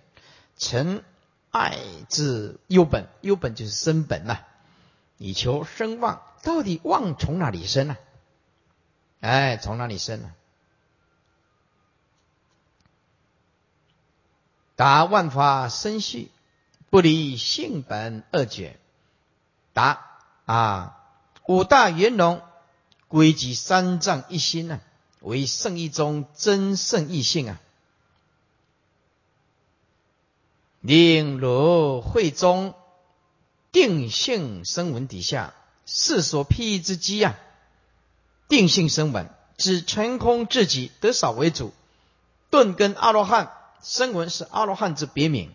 [0.57, 1.03] 尘
[1.51, 1.77] 爱
[2.09, 4.45] 之优本，优本就是身本呐。
[5.19, 7.97] 以求声望，到底望从哪里生呢？
[9.19, 10.33] 哎，从哪里生呢？
[14.77, 16.31] 答万法生序，
[16.91, 18.79] 不离性本二绝。
[19.73, 20.12] 答
[20.53, 20.99] 啊，
[21.47, 22.43] 五大元龙
[23.09, 24.83] 归集三藏一心呢。
[25.21, 27.61] 为圣意中真圣意性啊！
[30.81, 32.75] 令如会中
[33.71, 35.55] 定性声闻底下
[35.87, 37.39] 世所披之机啊，
[38.49, 41.73] 定性声闻指成空自己得少为主，
[42.51, 45.55] 顿根阿罗汉声闻是阿罗汉之别名，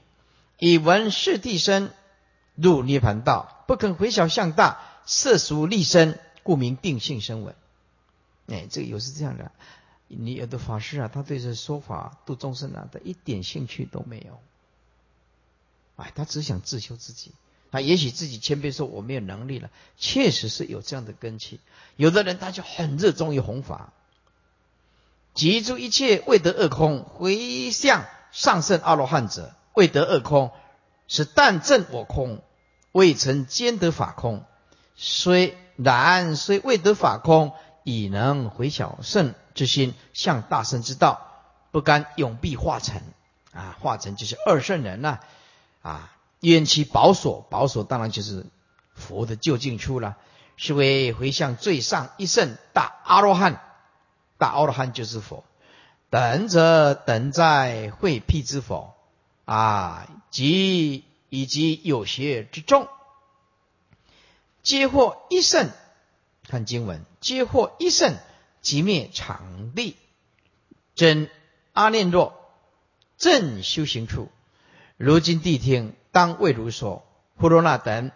[0.58, 1.94] 以闻是地身
[2.58, 7.56] 入涅盘道，不肯回小向大色俗立身，故名定性生闻。
[8.48, 9.52] 哎，这个有是这样的，
[10.08, 14.40] 你有的法师啊，他对这说法度众生啊，他一点兴趣都没有。
[15.98, 17.32] 哎，他只想自修自己，
[17.72, 21.60] 他也许自己谦卑说我没有能力了，确实是有这样的根气。
[21.96, 23.94] 有的人他就很热衷于弘法，
[25.34, 30.52] 集诸一切未得二空，回向上圣阿罗汉者，未得二空
[31.08, 32.42] 是但证我空，
[32.98, 34.44] 未曾兼得法空，
[34.96, 37.54] 虽然虽未得法空。
[37.90, 41.22] 以能回小圣之心，向大圣之道，
[41.72, 43.02] 不甘永必化成
[43.54, 43.78] 啊！
[43.80, 45.20] 化成就是二圣人呐
[45.82, 46.12] 啊！
[46.42, 48.46] 愿其保所，保所当然就是
[48.94, 50.18] 佛的究竟处了，
[50.58, 53.62] 是为回向最上一圣大阿罗汉，
[54.38, 55.46] 大阿罗汉就是佛，
[56.10, 58.96] 等者等在会辟之佛
[59.46, 62.88] 啊，即以及有学之众，
[64.64, 65.70] 皆获一圣。
[66.48, 68.16] 看经文，皆获一圣，
[68.62, 69.98] 即灭常地。
[70.96, 71.30] 真
[71.74, 72.34] 阿念若
[73.18, 74.30] 正修行处，
[74.96, 77.04] 如今谛听，当为如说。
[77.36, 78.12] 呼罗那等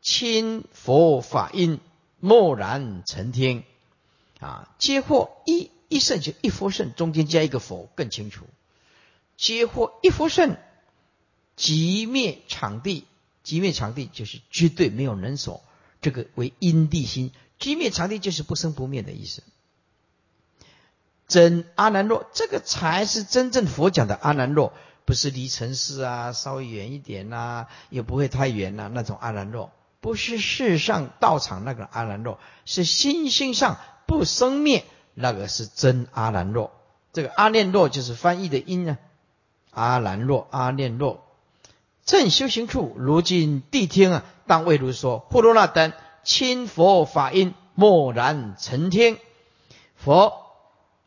[0.00, 1.80] 亲佛法音，
[2.20, 3.64] 默然成听。
[4.38, 8.46] 啊，皆获一一圣，就一佛圣，中间加一个佛，更清楚。
[9.36, 10.56] 皆获一佛圣，
[11.60, 13.04] 即灭场地，
[13.42, 15.62] 即灭场地就是绝对没有人所，
[16.00, 17.32] 这个为因地心。
[17.58, 19.42] 寂灭场地就是不生不灭的意思。
[21.28, 24.72] 真阿难若，这个才是真正佛讲的阿难若，
[25.04, 29.70] 不是离尘世啊稍微远一点呐，也不会太远呐那种阿难若，
[30.00, 36.72] 不是世上道场那个阿难若，是心性上不生灭，那个是真阿难若。
[37.12, 38.98] 这个阿念若就是翻译的音啊，
[39.70, 41.26] 阿难若、阿念若，
[42.04, 45.92] 正修行处，如今谛听啊，当为如说，呼罗那等。
[46.22, 49.18] 亲佛法音，默然成听。
[49.96, 50.44] 佛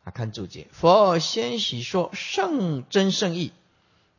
[0.04, 0.68] 啊，看注解。
[0.72, 3.54] 佛先喜说圣真圣意，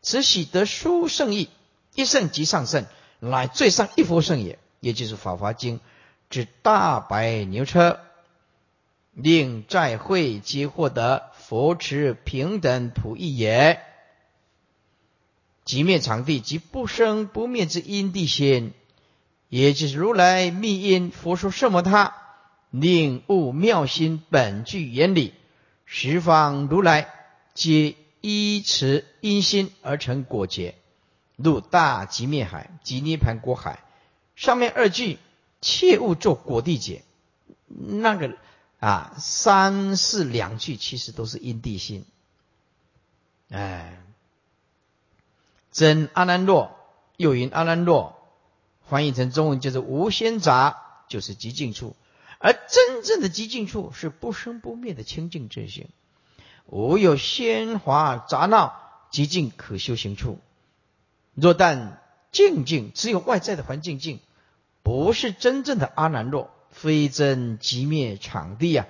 [0.02, 1.50] 此喜得殊圣意，
[1.96, 2.86] 一圣即上圣，
[3.18, 4.60] 乃最上一佛圣也。
[4.78, 5.78] 也就是《法华经》
[6.30, 7.98] 之大白牛车，
[9.12, 13.80] 令在会皆获得佛持平等普义也。
[15.64, 18.72] 即灭场地，即不生不灭之因地心。
[19.48, 22.16] 也就是如来密因佛说什么他
[22.70, 25.32] 领悟妙心本具原理，
[25.84, 27.08] 十方如来
[27.54, 30.74] 皆依持因心而成果结，
[31.36, 33.84] 入大极灭海及涅盘果海。
[34.34, 35.18] 上面二句
[35.60, 37.04] 切勿做果地解，
[37.68, 38.36] 那个
[38.80, 42.04] 啊三四两句其实都是因地心。
[43.50, 44.02] 哎，
[45.74, 46.74] 真阿难若
[47.18, 48.16] 又云阿难若。
[48.88, 50.76] 翻译成中文就是无先杂，
[51.08, 51.96] 就是极静处；
[52.38, 55.88] 而真正的极静处是不生不灭的清净之心，
[56.66, 58.74] 无有喧哗杂闹，
[59.10, 60.38] 极静可修行处。
[61.34, 62.00] 若但
[62.30, 64.20] 静静，只有外在的环境静，
[64.82, 68.86] 不是真正的阿难若，非真即灭场地啊！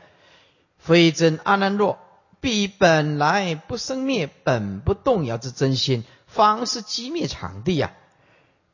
[0.76, 1.98] 非真阿难若，
[2.40, 6.04] 必本来不生灭，本不动摇之真心，
[6.34, 7.94] 方是即灭场地呀！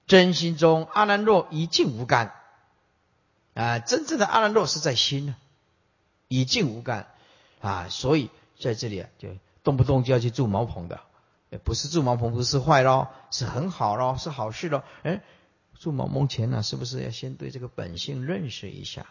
[0.07, 2.35] 真心中阿难若一静无干，
[3.55, 5.37] 啊，真正的阿兰若是在心呢，
[6.27, 7.07] 以静无干
[7.61, 9.29] 啊，所以在这里啊，就
[9.63, 10.99] 动不动就要去住茅棚的，
[11.63, 14.83] 不是住茅棚不是坏咯，是很好咯，是好事咯。
[15.05, 15.23] 哎，
[15.79, 19.07] 住茅棚前呢，是不是要先对这个本性认识一下？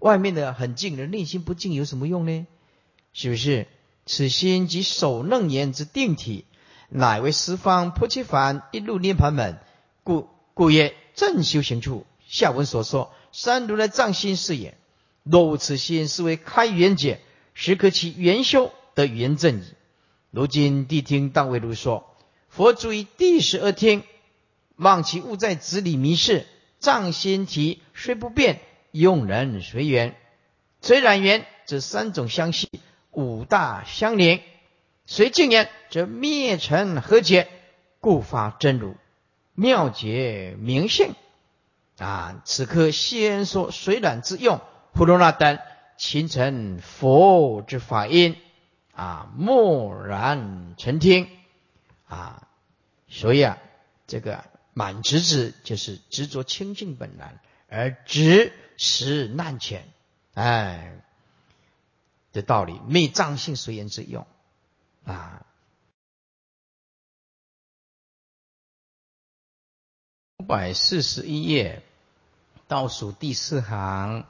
[0.00, 2.46] 外面的很静的，内心不静有什么用呢？
[3.12, 3.68] 是不是？
[4.06, 6.44] 此心即守楞严之定体，
[6.94, 9.58] 乃为十方菩提凡一路涅盘门，
[10.04, 12.04] 故故曰正修行处。
[12.28, 14.76] 下文所说，三如来藏心是也。
[15.22, 17.20] 若无此心，是为开圆解，
[17.54, 19.64] 时可其元修得圆正矣。
[20.30, 22.14] 如今谛听当为如说，
[22.48, 24.02] 佛住于第十二天，
[24.76, 26.46] 望其勿在子里迷失，
[26.78, 30.14] 藏心体虽不变，用人随缘。
[30.82, 32.68] 虽然缘，则三种相系。
[33.12, 34.42] 五大相连，
[35.04, 37.48] 随静言则灭尘和解，
[38.00, 38.96] 故发真如
[39.54, 41.14] 妙解明性
[41.98, 42.40] 啊！
[42.44, 44.60] 此刻先说水暖之用，
[44.92, 45.58] 普罗那等
[45.96, 48.36] 形成佛之法音
[48.94, 51.28] 啊，默然成听
[52.06, 52.48] 啊。
[53.08, 53.58] 所以啊，
[54.06, 59.88] 这个满执子就是执着清净本然，而执实难浅，
[60.34, 60.98] 哎。
[62.32, 64.26] 的道理，昧藏性随缘之用
[65.04, 65.46] 啊。
[70.38, 71.82] 五百四十一页
[72.66, 74.26] 倒数第四行，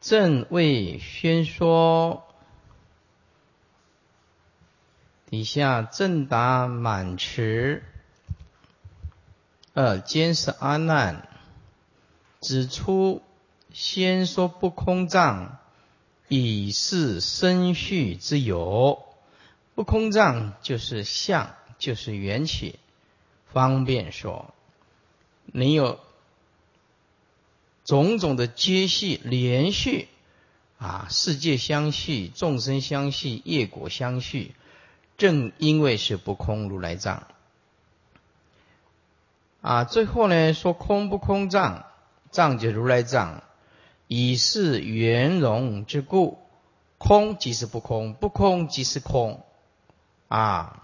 [0.00, 2.24] 正位宣说，
[5.26, 7.84] 底下正答满持，
[9.74, 11.28] 二坚是阿难
[12.40, 13.22] 指出，
[13.72, 15.58] 先说不空藏。
[16.30, 19.07] 以是生序之有，
[19.78, 22.80] 不空藏就是相，就是缘起。
[23.52, 24.52] 方便说，
[25.44, 26.00] 你有
[27.84, 30.08] 种种的接续连续
[30.78, 34.56] 啊，世界相续，众生相续，业果相续，
[35.16, 37.28] 正因为是不空如来藏
[39.60, 39.84] 啊。
[39.84, 41.86] 最后呢，说空不空藏，
[42.32, 43.44] 藏就如来藏。
[44.08, 46.40] 以是圆融之故，
[46.98, 49.44] 空即是不空，不空即是空，
[50.28, 50.82] 啊，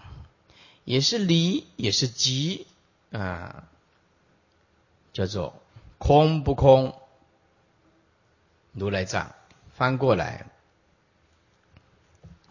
[0.83, 2.67] 也是离，也是即，
[3.11, 3.63] 啊，
[5.13, 5.61] 叫做
[5.97, 6.99] 空不空。
[8.73, 9.33] 如来藏
[9.73, 10.47] 翻过来，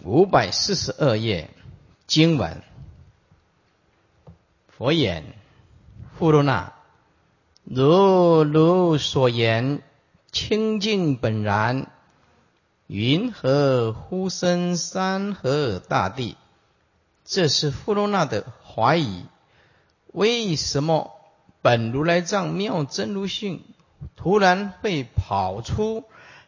[0.03, 1.51] 五百四十二页
[2.07, 2.63] 经文，
[4.69, 5.25] 佛言：
[6.19, 6.73] 富罗那，
[7.65, 9.83] 如如所言。
[10.33, 11.93] 清净本然，
[12.89, 16.37] 云何呼声山河大地？
[17.25, 19.27] 这是富罗那的怀疑。
[20.13, 21.13] 为什么
[21.63, 23.65] 本如来藏妙真如性
[24.17, 26.05] 突然会跑出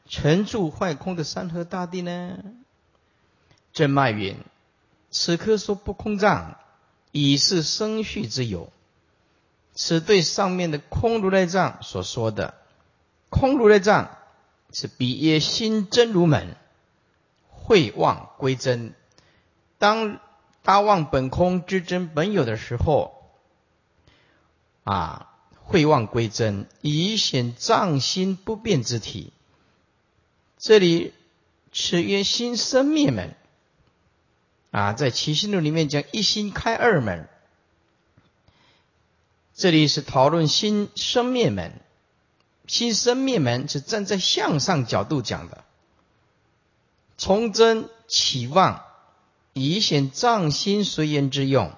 [0.08, 2.38] 沉住坏空的山河大地呢？
[3.72, 4.36] 正脉云：
[5.10, 6.56] 此刻说不空藏，
[7.10, 8.70] 已是生序之有。
[9.74, 12.54] 此对上面的空如来藏所说的。
[13.28, 14.16] 空如来藏
[14.72, 16.54] 是比耶心真如门，
[17.50, 18.94] 会望归真。
[19.78, 20.20] 当
[20.66, 23.22] 大望本空之真本有的时候，
[24.82, 29.32] 啊，会望归真，以显藏心不变之体。
[30.58, 31.14] 这里
[31.72, 33.36] 此曰心生灭门，
[34.72, 37.28] 啊，在起心论里面讲一心开二门，
[39.54, 41.80] 这里是讨论心生灭门。
[42.66, 45.62] 心生灭门是站在向上角度讲的，
[47.16, 48.82] 从真起望，
[49.58, 51.72] 以显藏心随缘之用。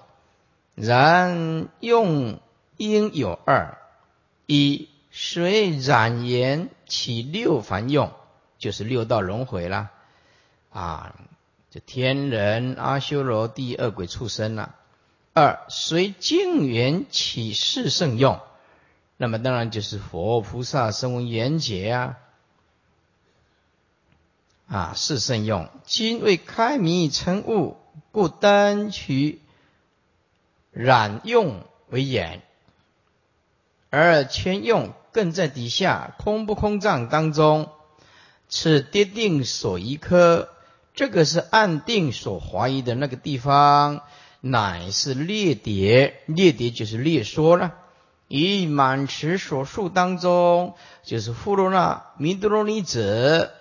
[0.75, 2.41] 然用
[2.75, 3.77] 应有二：
[4.45, 8.11] 一随染言起六凡用，
[8.57, 9.91] 就是六道轮回啦。
[10.69, 11.15] 啊，
[11.71, 14.75] 这天人、阿修罗、地恶鬼、畜生啦。
[15.33, 18.41] 二随净缘起四圣用。
[19.15, 22.17] 那么当然就是佛菩萨声闻缘觉啊，
[24.69, 25.67] 啊是圣用。
[25.85, 27.77] 今为开迷成悟，
[28.11, 29.41] 故单取
[30.71, 32.43] 染用为眼，
[33.89, 37.69] 而全用更在底下空不空藏当中。
[38.47, 40.49] 此跌定所依科，
[40.93, 44.01] 这个是暗定所怀疑的那个地方，
[44.41, 47.75] 乃是列叠，列叠就是列说了。
[48.27, 53.51] 以满持所述当中，就是富罗那弥多罗尼子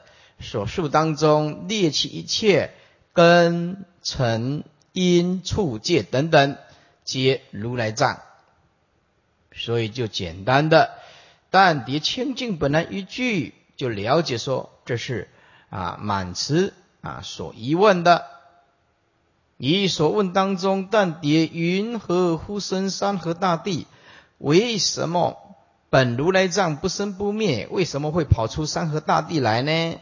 [0.41, 2.72] 所述当中列起一切
[3.12, 6.57] 根尘因处界等等，
[7.05, 8.20] 皆如来藏。
[9.53, 10.93] 所以就简单的
[11.51, 15.28] 但迭清净本来一句，就了解说这是
[15.70, 18.24] 啊满词啊所疑问的。
[19.57, 23.89] 以所问当中，但迭云何乎生山河大地？
[24.39, 25.36] 为什么
[25.91, 27.66] 本如来藏不生不灭？
[27.68, 29.99] 为什么会跑出山河大地来呢？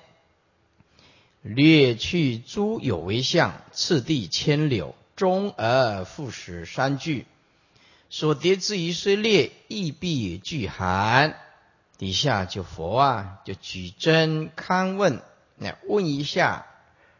[1.54, 7.24] 略去诸有为相，次第千柳，终而复始三句。
[8.10, 11.36] 所叠之于虽劣，亦必具含。
[11.98, 15.22] 底下就佛啊，就举真勘问，
[15.56, 16.66] 那问一下，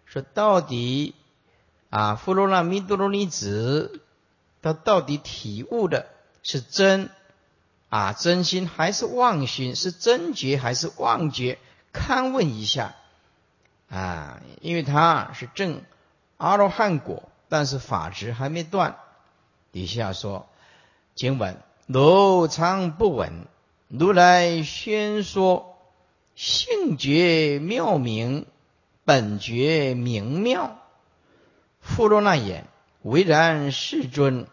[0.05, 1.15] 说到底
[1.89, 4.01] 啊，富罗那弥多罗尼子，
[4.61, 6.09] 他到底体悟的
[6.43, 7.11] 是真
[7.89, 9.77] 啊，真心还是妄心？
[9.77, 11.59] 是真觉还是妄觉？
[11.93, 12.97] 勘问一下
[13.89, 15.83] 啊，因为他是正
[16.37, 18.97] 阿罗汉果，但是法执还没断。
[19.73, 20.49] 底下说。
[21.15, 21.57] 经文：
[21.87, 23.47] 如常不闻，
[23.89, 25.79] 如来宣说
[26.35, 28.45] 性觉妙明，
[29.07, 30.77] 本觉明妙。
[31.81, 32.67] 富罗那言：
[33.01, 34.47] 唯然世尊，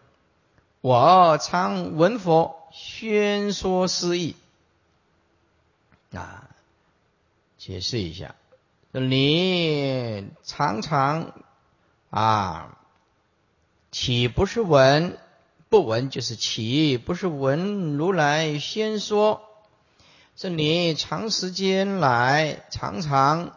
[0.80, 4.36] 我常闻佛宣说诗意。
[6.14, 6.48] 啊，
[7.58, 8.34] 解释一下，
[9.00, 11.32] 你常常
[12.10, 12.78] 啊，
[13.90, 15.18] 岂不是闻？
[15.68, 19.42] 不闻就是起，不是闻如来先说。
[20.36, 23.56] 是你长时间来，常常，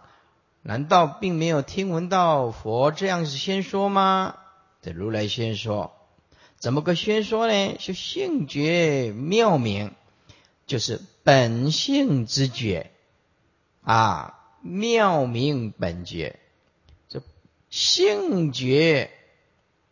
[0.64, 4.36] 难道并没有听闻到佛这样子先说吗？
[4.82, 5.94] 这如来先说，
[6.58, 7.76] 怎么个先说呢？
[7.80, 9.94] 是性觉妙明，
[10.66, 12.92] 就是本性之觉
[13.84, 14.37] 啊，
[14.68, 16.40] 妙明本觉。
[17.10, 17.22] 这
[17.70, 19.12] 性觉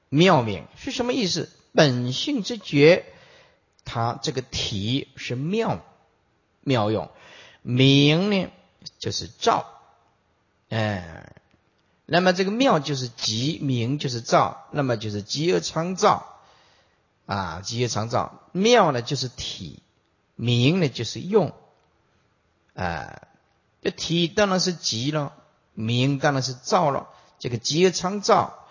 [0.09, 1.49] 妙明是什么意思？
[1.73, 3.05] 本性之觉，
[3.83, 5.83] 它这个体是妙
[6.61, 7.09] 妙用，
[7.61, 8.49] 明呢
[8.97, 9.65] 就是照，
[10.69, 11.35] 哎，
[12.05, 16.39] 那么这个妙就是极，明就是照，那么就是极而常照
[17.25, 18.41] 啊，极而常照。
[18.53, 19.83] 妙呢就是体，
[20.35, 21.53] 明呢就是用，
[22.73, 23.27] 啊，
[23.85, 25.35] 这体当然是极了，
[25.75, 27.07] 明当然是照了，
[27.37, 28.65] 这个极而常照，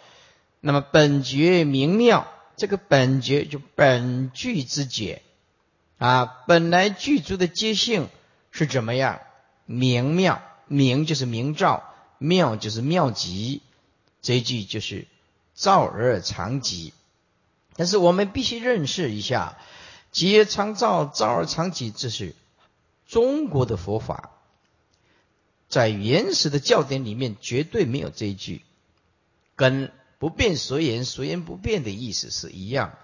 [0.59, 2.27] 那么本觉明妙。
[2.57, 5.23] 这个本觉就本具之觉
[5.99, 8.09] 啊，本来具足的觉性
[8.51, 9.21] 是怎么样？
[9.67, 11.85] 明妙，明就是明照，
[12.19, 13.63] 妙就是妙极，
[14.21, 15.07] 这一句就是
[15.55, 16.93] 照而常极。
[17.77, 19.57] 但是我们必须认识一下，
[20.11, 22.35] 极而常照，照而常极，这是
[23.07, 24.31] 中国的佛法，
[25.69, 28.63] 在原始的教典里面绝对没有这一句，
[29.57, 29.91] 跟。
[30.17, 32.95] 不变随缘，随缘不变的意思是一样。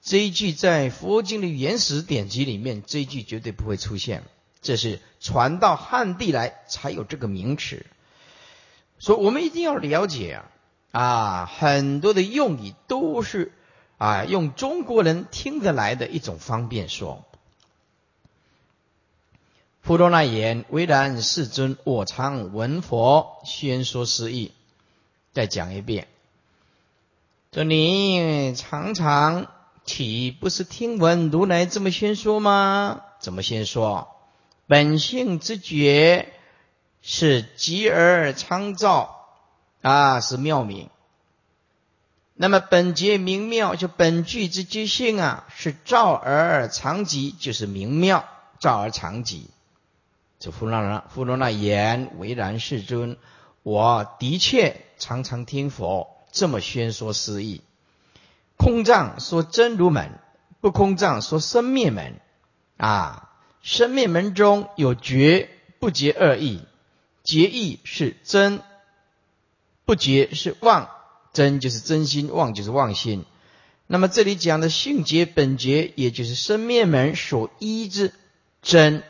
[0.00, 4.22] 这一句在佛经的原始典籍里面，这一句绝对不会出现。
[4.62, 7.84] 这是传到汉地来才有这个名词。
[8.98, 10.40] 所以我们一定要了解
[10.92, 13.52] 啊啊，很多的用语都是
[13.98, 17.25] 啊用中国人听得来的一种方便说。
[19.86, 24.50] 普罗那言：唯然世尊，我常闻佛宣说诗意。
[25.32, 26.08] 再讲一遍。
[27.52, 29.46] 说你常常
[29.84, 33.02] 岂不是听闻如来这么宣说吗？
[33.20, 34.08] 怎么先说？
[34.66, 36.32] 本性之觉
[37.00, 39.28] 是极而常照
[39.82, 40.90] 啊，是妙明。
[42.34, 48.28] 那么本觉明妙，就本具之觉性啊，是照而常极，就是明妙，
[48.58, 49.48] 照而常极。
[50.38, 53.16] 这富罗那富罗那言为然世尊，
[53.62, 56.08] 我的确常常听佛。
[56.32, 57.62] 这么宣说诗意，
[58.56, 60.18] 空藏说真如门，
[60.60, 62.20] 不空藏说生灭门。
[62.76, 63.30] 啊，
[63.62, 66.60] 生灭门中有觉不觉二义，
[67.24, 68.60] 觉义是真，
[69.84, 70.90] 不觉是妄。
[71.32, 73.26] 真就是真心，妄就是妄心。
[73.86, 78.14] 那么这里讲的性觉本觉，也就是生灭门所依之
[78.62, 79.02] 真，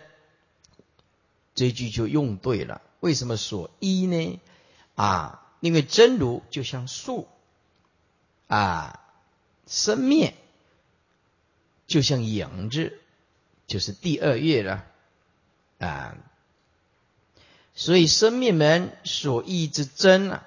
[1.56, 2.80] 这句就用对了。
[3.00, 4.40] 为什么所依呢？
[4.94, 5.42] 啊？
[5.60, 7.26] 因为真如就像树
[8.46, 9.00] 啊，
[9.66, 10.34] 生灭
[11.86, 13.00] 就像影子，
[13.66, 14.84] 就是第二月了
[15.78, 16.18] 啊。
[17.74, 20.46] 所以生灭门所依之真啊，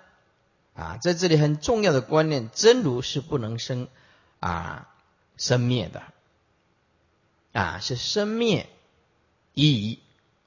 [0.76, 3.88] 啊，在这里很重要的观念，真如是不能生
[4.40, 4.88] 啊
[5.38, 6.04] 生灭的
[7.52, 8.70] 啊，是生灭
[9.54, 10.00] 依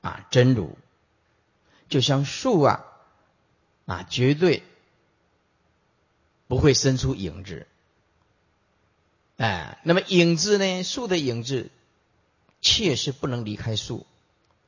[0.03, 0.77] 啊真如，
[1.89, 2.85] 就像树啊。
[3.85, 4.63] 啊，绝对
[6.47, 7.67] 不会生出影子。
[9.39, 10.85] 哎，那么影子呢？
[10.85, 11.69] 树的影子
[12.61, 14.07] 切是不能离开树。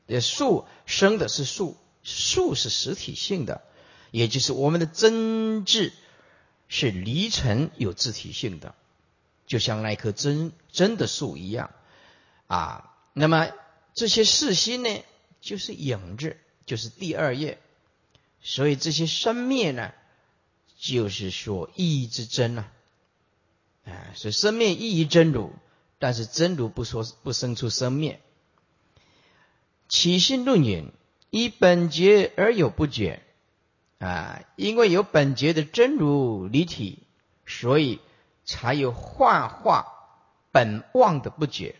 [0.08, 3.62] 这树生的是树，树是实体性的，
[4.10, 5.92] 也就是我们的真智
[6.66, 8.74] 是离尘有自体性的，
[9.46, 11.70] 就像那棵真真的树一样
[12.48, 12.92] 啊。
[13.12, 13.48] 那么
[13.94, 15.04] 这些世心呢，
[15.44, 17.58] 就是影子，就是第二页。
[18.40, 19.92] 所以这些生灭呢，
[20.78, 22.72] 就是说意义之真啊。
[23.84, 25.52] 啊，所以生灭意义真如，
[25.98, 28.22] 但是真如不说不生出生灭。
[29.86, 30.92] 起心论引，
[31.28, 33.22] 依本觉而有不觉
[33.98, 37.00] 啊，因为有本觉的真如离体，
[37.44, 38.00] 所以
[38.46, 39.92] 才有幻化
[40.52, 41.76] 本妄的不觉。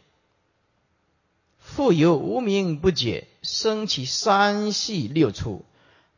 [1.59, 5.65] 复有无名不解，升起三系六处。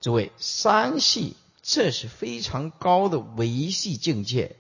[0.01, 4.57] 诸位，三系这是非常高的维系境界，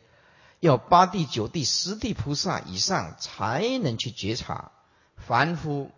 [0.61, 4.73] 要八地、九地、十地菩萨以上才能去觉察，
[5.17, 5.91] 凡夫。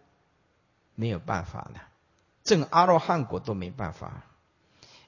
[0.95, 1.81] 没有办法的，
[2.43, 4.25] 正阿罗汉果都没办法。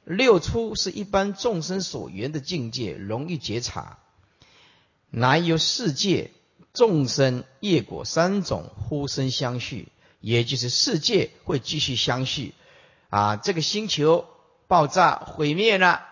[0.04, 3.98] 六出是一般众生所缘的境界，容易觉察。
[5.10, 6.30] 乃有世界
[6.72, 9.88] 众生业果三种呼声相续，
[10.20, 12.54] 也就是世界会继续相续。
[13.08, 14.26] 啊，这个星球
[14.68, 16.06] 爆炸毁灭了，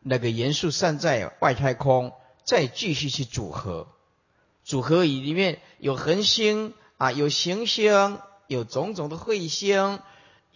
[0.00, 2.12] 那个元素散在外太空，
[2.44, 3.86] 再继续去组合，
[4.64, 8.18] 组合以里面有恒星啊，有行星。
[8.50, 10.00] 有种种的彗星，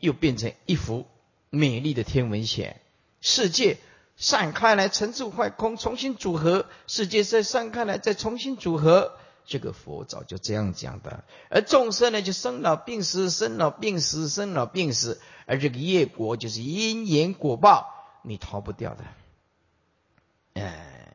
[0.00, 1.06] 又变成一幅
[1.50, 2.80] 美丽的天文显。
[3.20, 3.78] 世界
[4.16, 9.16] 散开来，沉住坏空，重新组合；世界再散开来，再重新组合。
[9.44, 11.24] 这个佛早就这样讲的。
[11.50, 15.20] 而众生呢，就生老病死，生老病死，生老病死。
[15.46, 17.92] 而这个业果就是因缘果报，
[18.22, 19.04] 你逃不掉的。
[20.54, 21.14] 哎，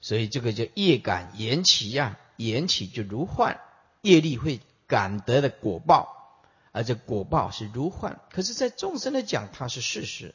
[0.00, 3.60] 所以这个叫业感缘起呀，缘起就如幻，
[4.00, 4.60] 业力会。
[4.88, 8.20] 感得的果报，而这果报是如幻。
[8.30, 10.34] 可是，在众生来讲，它是事实。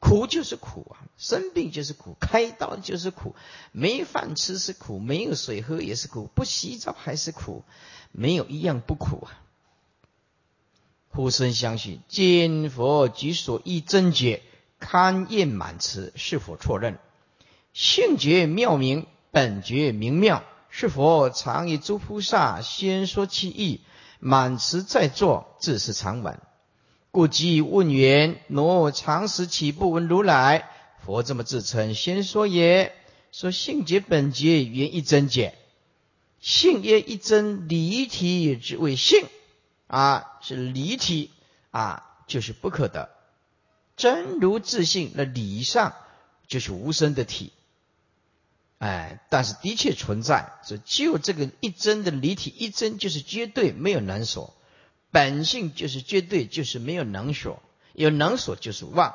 [0.00, 3.34] 苦就是苦啊，生病就是苦，开刀就是苦，
[3.72, 7.64] 没饭吃是苦，没有水喝也是苦，不洗澡还是苦，
[8.12, 9.42] 没有一样不苦啊。
[11.10, 14.42] 呼声相续，见佛即所依真觉，
[14.78, 16.98] 堪验满词，是否错认？
[17.72, 20.44] 性觉妙明，本觉明妙。
[20.70, 23.80] 是佛常以诸菩萨先说其意，
[24.20, 26.38] 满词在座，自是常闻。
[27.10, 30.70] 故即问缘，挪常时起不闻如来。
[31.04, 32.94] 佛这么自称，先说也。
[33.32, 35.54] 说性觉本觉原一真解，
[36.40, 39.26] 性曰一真离体之谓性
[39.86, 41.30] 啊，是离体
[41.70, 43.10] 啊，就是不可得。
[43.96, 45.94] 真如自性，那理上
[46.46, 47.52] 就是无声的体。
[48.78, 54.54] 哎，但是的确存在，是就这个一真的离体，一真就是绝对没有能所，
[55.10, 59.14] 本性就是绝对，就是没有能所，有能所就是妄，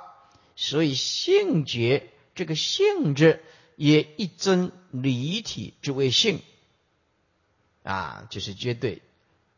[0.55, 3.43] 所以性觉这个性质
[3.75, 6.41] 也一真离体之为性，
[7.83, 9.01] 啊，就是绝对。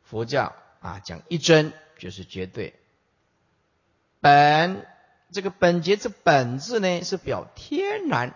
[0.03, 2.73] 佛教啊讲一真就是绝对，
[4.19, 4.86] 本
[5.31, 8.36] 这个本节之本质呢是表天然。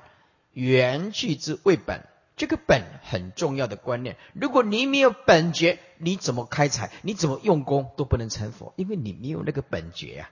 [0.52, 2.06] 缘具之为本，
[2.40, 4.16] 这个本很重要的观念。
[4.34, 6.90] 如果你没有本觉，你怎么开采？
[7.02, 10.30] 你怎么用功都不能成佛，因为你没有那个本觉呀。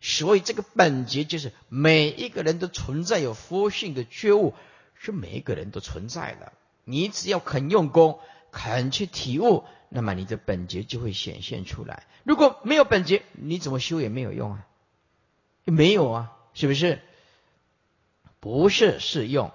[0.00, 4.54] 所以这个本觉就是每一个人都存在有佛性的觉悟，
[4.94, 6.50] 是每一个人都存在的。
[6.84, 8.20] 你只要肯用功，
[8.50, 12.06] 肯去体悟，那么你的本觉就会显现出来。
[12.24, 14.66] 如果没有本觉，你怎么修也没有用啊，
[15.66, 17.02] 没有啊，是不是？
[18.40, 19.50] 不是适用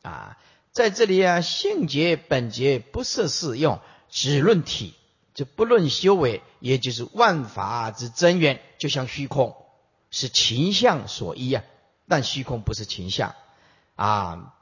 [0.00, 0.38] 啊，
[0.78, 4.94] 在这里啊，性节本节不是适用，只论体，
[5.34, 9.56] 就不论修为，也就是万法之真源，就像虚空
[10.12, 11.64] 是情相所依啊，
[12.06, 13.34] 但虚空不是情相
[13.96, 14.54] 啊，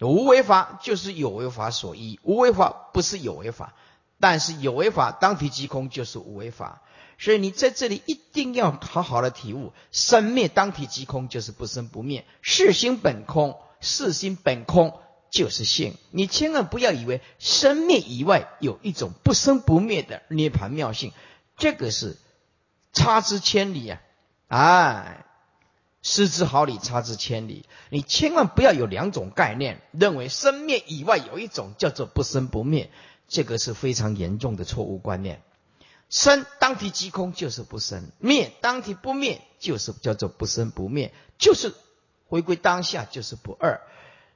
[0.00, 3.72] 无为法就是有为法所依，无为法不是有为法，
[4.18, 6.82] 但是有为法当体即空就是无为法。
[7.20, 14.98] 所以你在这里一定要好好的体悟，生灭当体即空，就是不生不灭；世心本空，世心本空
[15.32, 15.96] 就是性。
[16.12, 21.12] 你千万不要以为生灭以外有一种不生不灭的涅盘妙性，
[21.56, 22.16] 这个是
[22.92, 24.00] 差之千里呀！
[24.48, 25.24] 哎，
[26.02, 27.64] 失之毫厘，差之千里。
[27.88, 32.90] 你千万不要有两种概念，认为生灭以外有一种叫做不生不灭，
[33.26, 35.40] 这个是非常严重的错误观念。
[36.10, 41.72] 生当体即空就是不生，灭当体不灭就是叫做不生不灭，就是
[42.28, 43.80] 回归当下就是不二。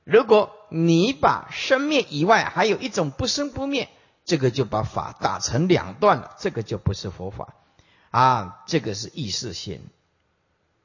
[0.06, 3.88] 如果你把生灭以外还有一种不生不灭，
[4.24, 7.56] 这个就把法打成两段了，这个就不是佛法
[8.12, 9.80] 啊，这个是意识性，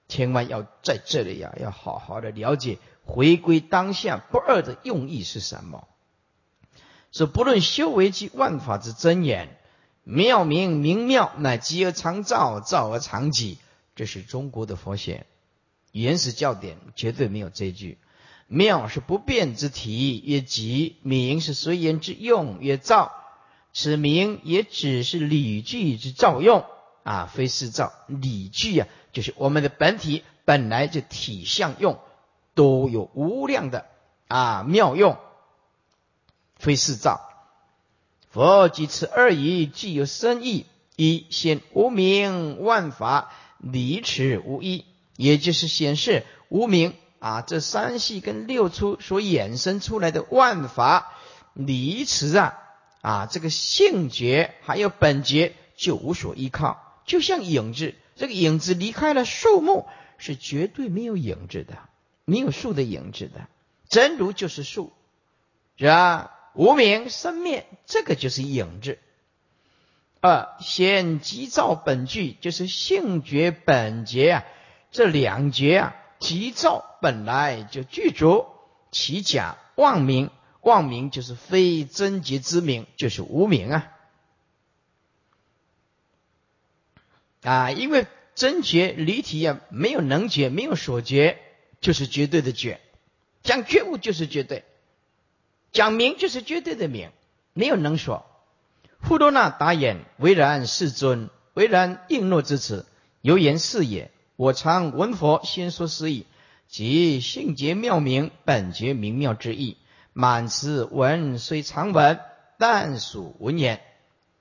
[0.07, 5.88] 千万要在这里呀，要好好的了解，回归当下不二的用意是什么。
[7.11, 9.55] 说不论修为及万法之真言，
[10.03, 13.57] 妙明明妙，乃极而常照，照而常寂。
[13.93, 15.28] 这是中国的佛学
[15.91, 17.99] 原始教典，绝对没有这句。
[18.53, 23.13] 妙是不变之体，曰极；明是随缘之用，曰造。
[23.71, 26.65] 此名也只是理具之造用
[27.03, 27.93] 啊，非是造。
[28.07, 31.97] 理具啊，就是我们的本体本来就体相用
[32.53, 33.85] 都有无量的
[34.27, 35.17] 啊妙用，
[36.57, 37.21] 非是造。
[38.31, 40.65] 佛即此二义，具有深意：
[40.97, 44.83] 一显无名万法离此无一，
[45.15, 51.13] 也就是显示无名啊，这三系跟六出所衍生出来的万法
[51.53, 52.57] 离此啊。
[53.01, 59.88] 啊，这个性觉还有本觉就无所依靠，就像影子，这个影子离开了树木，
[60.19, 61.80] 是绝对没有影子的，
[62.26, 63.47] 没有树的影子的。
[63.89, 64.93] 真如就是树，
[65.78, 66.32] 是吧？
[66.53, 68.99] 无名生灭，这个就是影子。
[70.19, 74.43] 二先即造本具，就是性觉本觉啊，
[74.91, 78.45] 这两觉啊，即造本来就具足，
[78.91, 80.30] 其假妄名。
[80.61, 83.91] 妄名就是非真觉之名，就是无名啊！
[87.41, 88.05] 啊，因为
[88.36, 91.39] 真觉离体啊，没有能觉，没有所觉，
[91.80, 92.80] 就是绝对的觉。
[93.41, 94.63] 讲觉悟就是绝对，
[95.72, 97.09] 讲名就是绝对的名，
[97.53, 98.28] 没有能所。
[99.01, 102.86] 富多那答言：“为然，世尊，为然。”应诺之词，
[103.22, 104.11] 由言是也。
[104.41, 106.25] 我常闻佛先说是意，
[106.67, 109.77] 即性觉妙明，本觉明妙之意。
[110.13, 112.19] 满词文虽常闻，
[112.57, 113.81] 但属文言，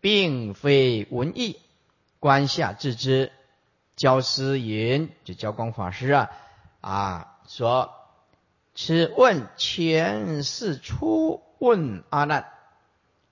[0.01, 1.59] 并非文意。
[2.19, 3.31] 观下自知。
[3.95, 6.31] 教师云：就教光法师啊
[6.81, 7.93] 啊说，
[8.75, 12.47] 此问前世初问阿难。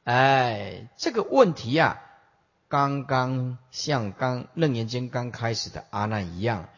[0.04, 2.02] 哎，这个问题呀，
[2.68, 6.68] 刚刚像刚楞严经刚开始的阿难一样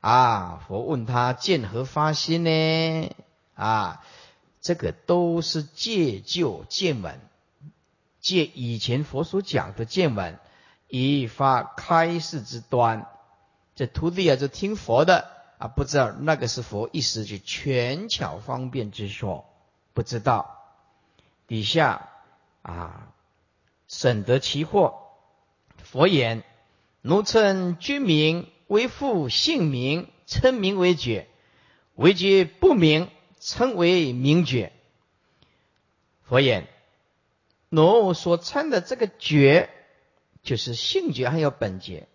[0.00, 0.64] 啊。
[0.66, 3.14] 佛问他见何发心呢？
[3.54, 4.04] 啊。
[4.62, 7.18] 这个都是借旧见闻，
[8.20, 10.38] 借以前佛所讲的见闻，
[10.86, 13.06] 以发开示之端。
[13.74, 19.46] 这徒弟啊，就听佛的啊，不知道那个是佛意思就权巧方便之说，
[19.94, 20.58] 不知道。
[21.46, 22.10] 底下
[22.60, 23.14] 啊，
[23.88, 24.92] 审得其惑。
[25.90, 26.42] 佛言：
[27.02, 31.26] 奴称君名为父，姓名称名为觉，
[31.94, 33.08] 为觉不明。
[33.42, 34.70] 称为名觉。
[36.24, 36.66] 佛言：
[37.70, 39.70] 奴所称的这个觉，
[40.42, 42.06] 就是性觉，还有本觉。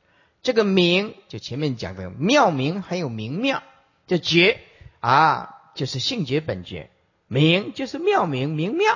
[0.44, 3.64] 这个名，就前面讲的妙名，还有明妙。
[4.06, 4.60] 这觉
[5.00, 6.90] 啊，就是性觉本觉；
[7.26, 8.96] 名就是妙名明妙。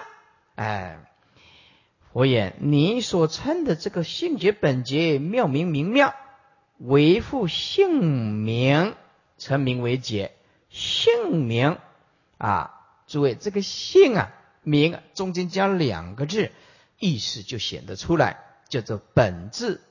[0.53, 0.99] 哎，
[2.11, 6.15] 佛言：你所称的这个性觉本觉妙明明妙，
[6.79, 8.95] 为复姓名，
[9.37, 10.31] 成名为觉。
[10.69, 11.77] 姓名。
[12.37, 14.31] 啊，诸位，这个姓啊
[14.63, 16.51] 名中间加两个字，
[16.97, 18.39] 意思就显得出来，
[18.69, 19.81] 叫做本质。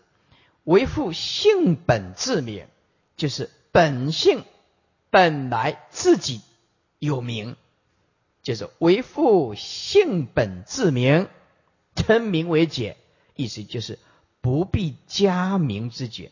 [0.64, 2.66] 为复性本自名，
[3.16, 4.44] 就是本性
[5.10, 6.40] 本来自己
[6.98, 7.56] 有名，
[8.42, 11.28] 就是为复性本自名，
[11.98, 12.96] 称名为解，
[13.34, 13.98] 意思就是
[14.40, 16.30] 不必加名之觉。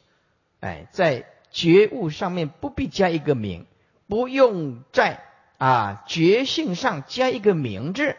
[0.61, 3.67] 哎，在觉悟上面不必加一个名，
[4.07, 5.23] 不用在。
[5.59, 8.15] 啊，觉性上加一个名字，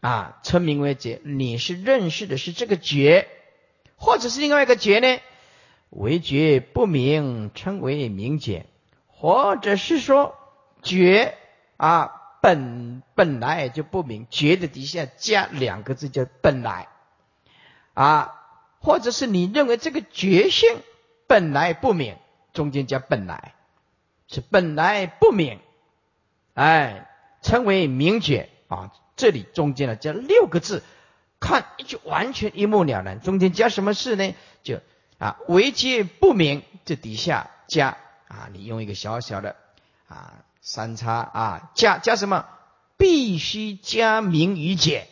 [0.00, 1.20] 啊，称名为觉。
[1.22, 3.28] 你是认识的是这个觉，
[3.94, 5.20] 或者是另外一个觉呢？
[5.90, 8.66] 为觉不明，称为明觉，
[9.06, 10.36] 或者是说
[10.82, 11.36] 觉
[11.76, 12.15] 啊
[12.46, 16.86] 本本来就不明，觉的底下加两个字叫本来，
[17.92, 18.34] 啊，
[18.78, 20.80] 或者是你认为这个觉性
[21.26, 22.16] 本来不明，
[22.52, 23.54] 中间加本来，
[24.28, 25.58] 是本来不明。
[26.54, 27.10] 哎，
[27.42, 28.92] 称为明觉啊！
[29.16, 30.84] 这里中间呢加六个字，
[31.40, 33.20] 看就完全一目了然。
[33.20, 34.36] 中间加什么事呢？
[34.62, 34.80] 就
[35.18, 37.96] 啊，为觉不明，这底下加
[38.28, 39.56] 啊，你用一个小小的
[40.06, 42.44] 啊三叉啊，加加什么？
[42.96, 45.06] 必须加明于解，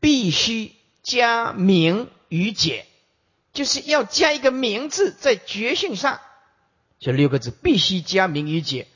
[0.00, 2.84] 必须加明于解，
[3.54, 6.20] 就是要加一个名字在觉性上。
[6.98, 8.86] 这六个字必须加明于解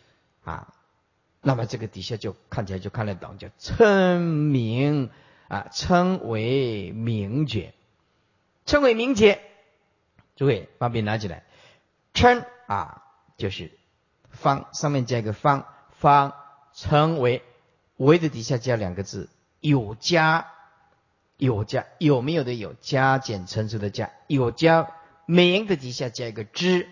[0.44, 0.74] 啊。
[1.40, 5.08] 那么这个底下就看起来就看得懂，叫称名
[5.48, 7.72] 啊，称为名觉，
[8.66, 9.40] 称为名觉。
[10.36, 11.46] 诸位把笔拿起来，
[12.12, 13.02] 称啊
[13.38, 13.72] 就是
[14.36, 15.64] 方，上面加一个方，
[15.98, 16.34] 方
[16.72, 17.42] 称为
[17.96, 19.28] 为的底下加两个字，
[19.60, 20.46] 有加
[21.36, 24.90] 有加有没有的有加减乘除的加有加
[25.26, 26.88] 名的底下加一个之，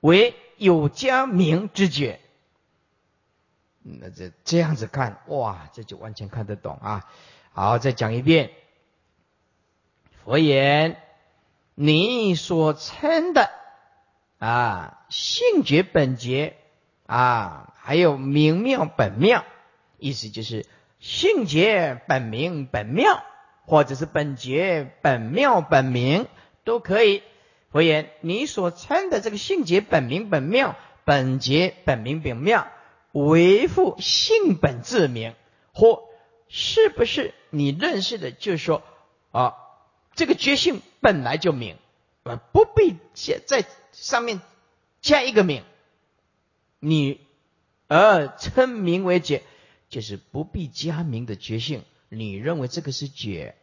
[0.00, 2.20] 为有加名之觉。
[3.84, 7.10] 那这这样子看，哇，这就完全看得懂啊！
[7.52, 8.52] 好，再讲一遍。
[10.24, 10.96] 佛言：
[11.74, 13.50] 你所称的
[14.44, 16.56] 啊，性觉本觉
[17.06, 19.44] 啊，还有明妙本妙，
[19.98, 20.66] 意思就是
[20.98, 23.22] 性觉本明本妙，
[23.66, 26.26] 或者是本觉本妙本明
[26.64, 27.22] 都可以。
[27.70, 30.74] 佛言：你所称的这个性觉本明本妙，
[31.04, 32.66] 本觉本明本妙。
[33.12, 35.36] 为复性本自明，
[35.72, 36.02] 或
[36.48, 38.32] 是不是你认识的？
[38.32, 38.82] 就是说
[39.30, 39.54] 啊，
[40.16, 41.76] 这个觉性本来就明，
[42.24, 44.40] 啊，不必加在上面
[45.00, 45.62] 加一个名。
[46.80, 47.20] 你
[47.86, 49.42] 而称名为觉，
[49.88, 51.84] 就是不必加名的觉性。
[52.08, 53.54] 你认为这个是觉，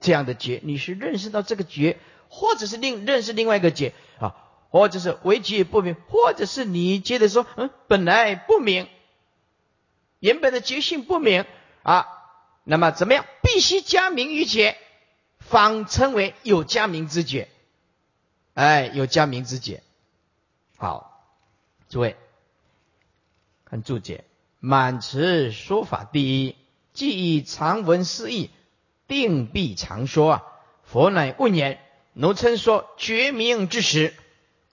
[0.00, 4.34] 这样的觉，你是认识到这个觉，或者是另认识另外一个觉啊？
[4.70, 8.86] 或者是为觉不明，或者是你觉得说，嗯，本来不明，
[10.18, 11.46] 原本的觉性不明
[11.82, 12.06] 啊，
[12.64, 13.24] 那么怎么样？
[13.42, 14.76] 必须加名于觉，
[15.38, 17.48] 方称为有加名之觉。
[18.58, 19.84] 哎，有加名之解。
[20.76, 21.22] 好，
[21.88, 22.16] 诸位
[23.64, 24.24] 看注解，
[24.58, 26.56] 满词说法第一，
[26.92, 28.50] 既以常闻思义，
[29.06, 30.42] 定必常说啊。
[30.82, 31.78] 佛乃问言，
[32.14, 34.12] 奴称说觉明之时。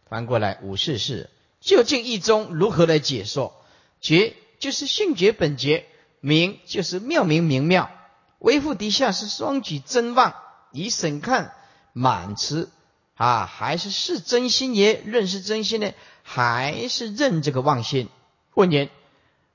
[0.10, 1.30] 翻过来，五世是
[1.62, 3.54] 究竟义中如何来解说？
[4.02, 5.86] 觉就是性觉本觉，
[6.22, 7.92] 明就是妙明明妙。
[8.40, 10.34] 微复底下是双举真望，
[10.72, 11.54] 以审看
[11.94, 12.72] 满词
[13.16, 15.02] 啊，还是是真心也？
[15.06, 15.94] 认识真心呢？
[16.24, 18.10] 还是认这个妄心？
[18.54, 18.90] 问言：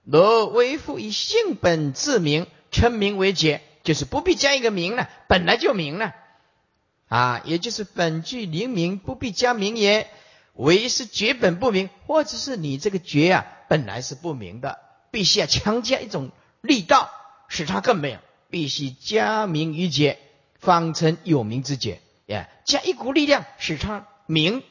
[0.04, 6.14] 若微复以性本自明，称名为解，就是不必加一个名了，本来就明了
[7.08, 10.08] 啊，也就是本具灵明，不必加名也。
[10.54, 14.78] 唯是觉本不明，或者是你这个觉啊本来是不明的，
[15.11, 16.30] 必须要强加一种
[16.61, 17.11] 力道，
[17.48, 18.18] 使它更明。
[18.50, 20.18] 必须加明于解，
[20.58, 22.00] 方成有名之解。
[22.34, 24.62] 呀，加一股力量使它明。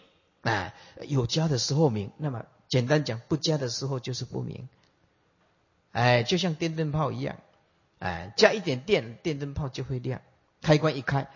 [0.42, 0.74] 哎，
[1.08, 4.70] 有加的时候明，那么简单讲，不加的时候就是不明。
[5.92, 7.36] 哎，就像电灯泡一样，
[8.00, 10.22] 哎，加一点电，电灯泡就会亮。
[10.62, 11.28] 开关一开，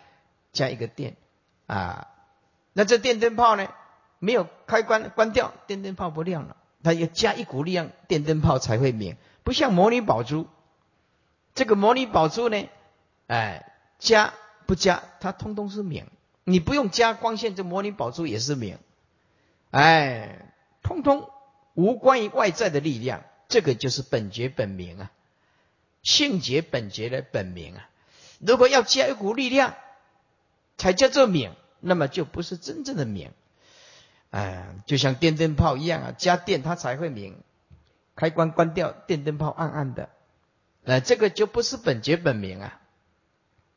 [0.53, 1.17] 加一个电
[1.67, 2.07] 啊，
[2.71, 3.67] 那这电灯泡呢？
[4.19, 6.55] 没有开关关掉，电灯泡不亮了。
[6.81, 9.17] 它要加一股力量，电灯泡才会明。
[9.43, 10.47] 不像魔女宝珠，
[11.55, 12.69] 这个魔女宝珠呢，
[13.27, 14.33] 哎，加
[14.65, 16.07] 不加，它通通是明。
[16.43, 18.77] 你不用加光线，这模拟宝珠也是明。
[19.71, 21.29] 哎，通通
[21.73, 25.11] 无关于外在的力量，这个就是本觉本明啊，
[26.01, 27.89] 性觉本觉的本明啊。
[28.39, 29.75] 如果要加一股力量
[30.77, 33.31] 才叫做明，那么就不是真正的明。
[34.31, 37.41] 哎，就像电灯泡一样啊，加电它才会明。
[38.15, 40.09] 开关关掉，电灯泡暗暗的，
[40.85, 42.79] 哎，这个就不是本觉本明啊。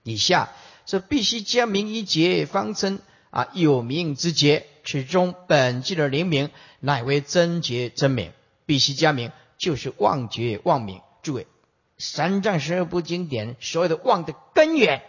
[0.02, 0.50] 以下
[0.86, 8.32] 是必须加名一节方称啊，有名之节，其中本具的灵明，乃为真觉真明。
[8.64, 11.00] 必须加名，就是妄觉妄名。
[11.22, 11.46] 诸位，
[11.98, 15.02] 三藏十二部经典所有的妄的根源。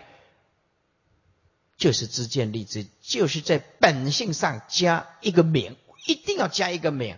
[1.77, 5.75] 就是知见立知，就是在本性上加一个名，
[6.07, 7.17] 一定要加一个名。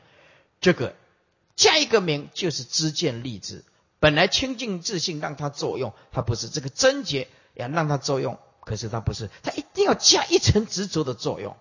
[0.60, 0.96] 这个
[1.56, 3.64] 加一个名就是知见立知。
[4.00, 8.38] 本来清净自信让它作用，它不是这个真结要让它作用，
[8.70, 11.58] 可是它不是，它一定要加一层执着的作用，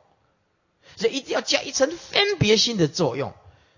[0.94, 3.32] 所以一定要加一层分别心的作用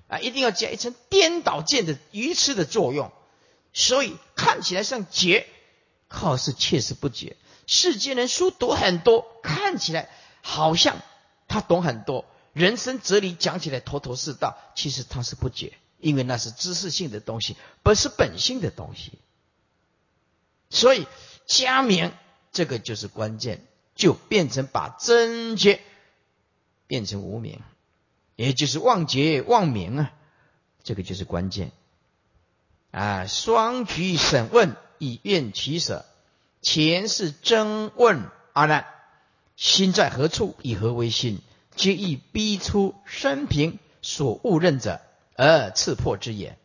[0.08, 3.12] 啊，一定要加一层颠倒见的愚痴的作用。
[3.72, 5.46] 所以看起来像结，
[6.08, 7.36] 好似确实不结。
[7.68, 10.10] 世间人书读很多，看起来
[10.42, 11.00] 好像
[11.46, 17.54] 他懂很多，人生哲理讲起来头头是道，其实他是不解，因为那是知识性的东西，
[17.84, 19.12] 不是本性的东西。
[20.68, 21.06] 所以
[21.46, 22.12] 加名
[22.53, 25.80] 这个就是关键，就变成把真觉
[26.86, 27.61] 变成无名，
[28.36, 30.12] 也就是妄觉妄名啊，
[30.82, 31.70] 这个就是关键
[32.90, 33.26] 啊。
[33.26, 36.05] 双举审问，以愿取舍。
[36.62, 38.84] 前世争问阿难：
[39.57, 40.57] 心在何处？
[40.62, 41.40] 以何为心？
[41.76, 45.01] 皆欲逼出生平所误认者，
[45.36, 46.59] 而刺破之也。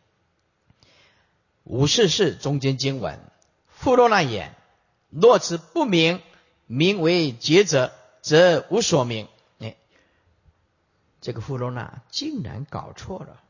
[1.62, 3.20] 五世是中间经文，
[3.68, 4.54] 富若那眼：
[5.08, 6.22] 若此不明，
[6.66, 7.92] 名为觉者，
[8.22, 9.28] 则无所明。
[9.60, 9.76] 哎，
[11.20, 13.42] 这个富罗那竟然搞错了。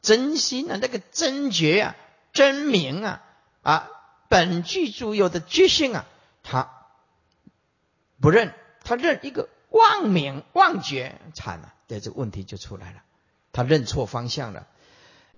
[0.00, 1.96] 真心啊，那个真觉啊，
[2.32, 3.24] 真明啊，
[3.62, 3.90] 啊，
[4.28, 6.06] 本具足有的觉性啊，
[6.42, 6.86] 他
[8.20, 13.02] 不认，他认一个妄明妄觉，惨了，这这问题就出来了，
[13.52, 14.66] 他认错方向了。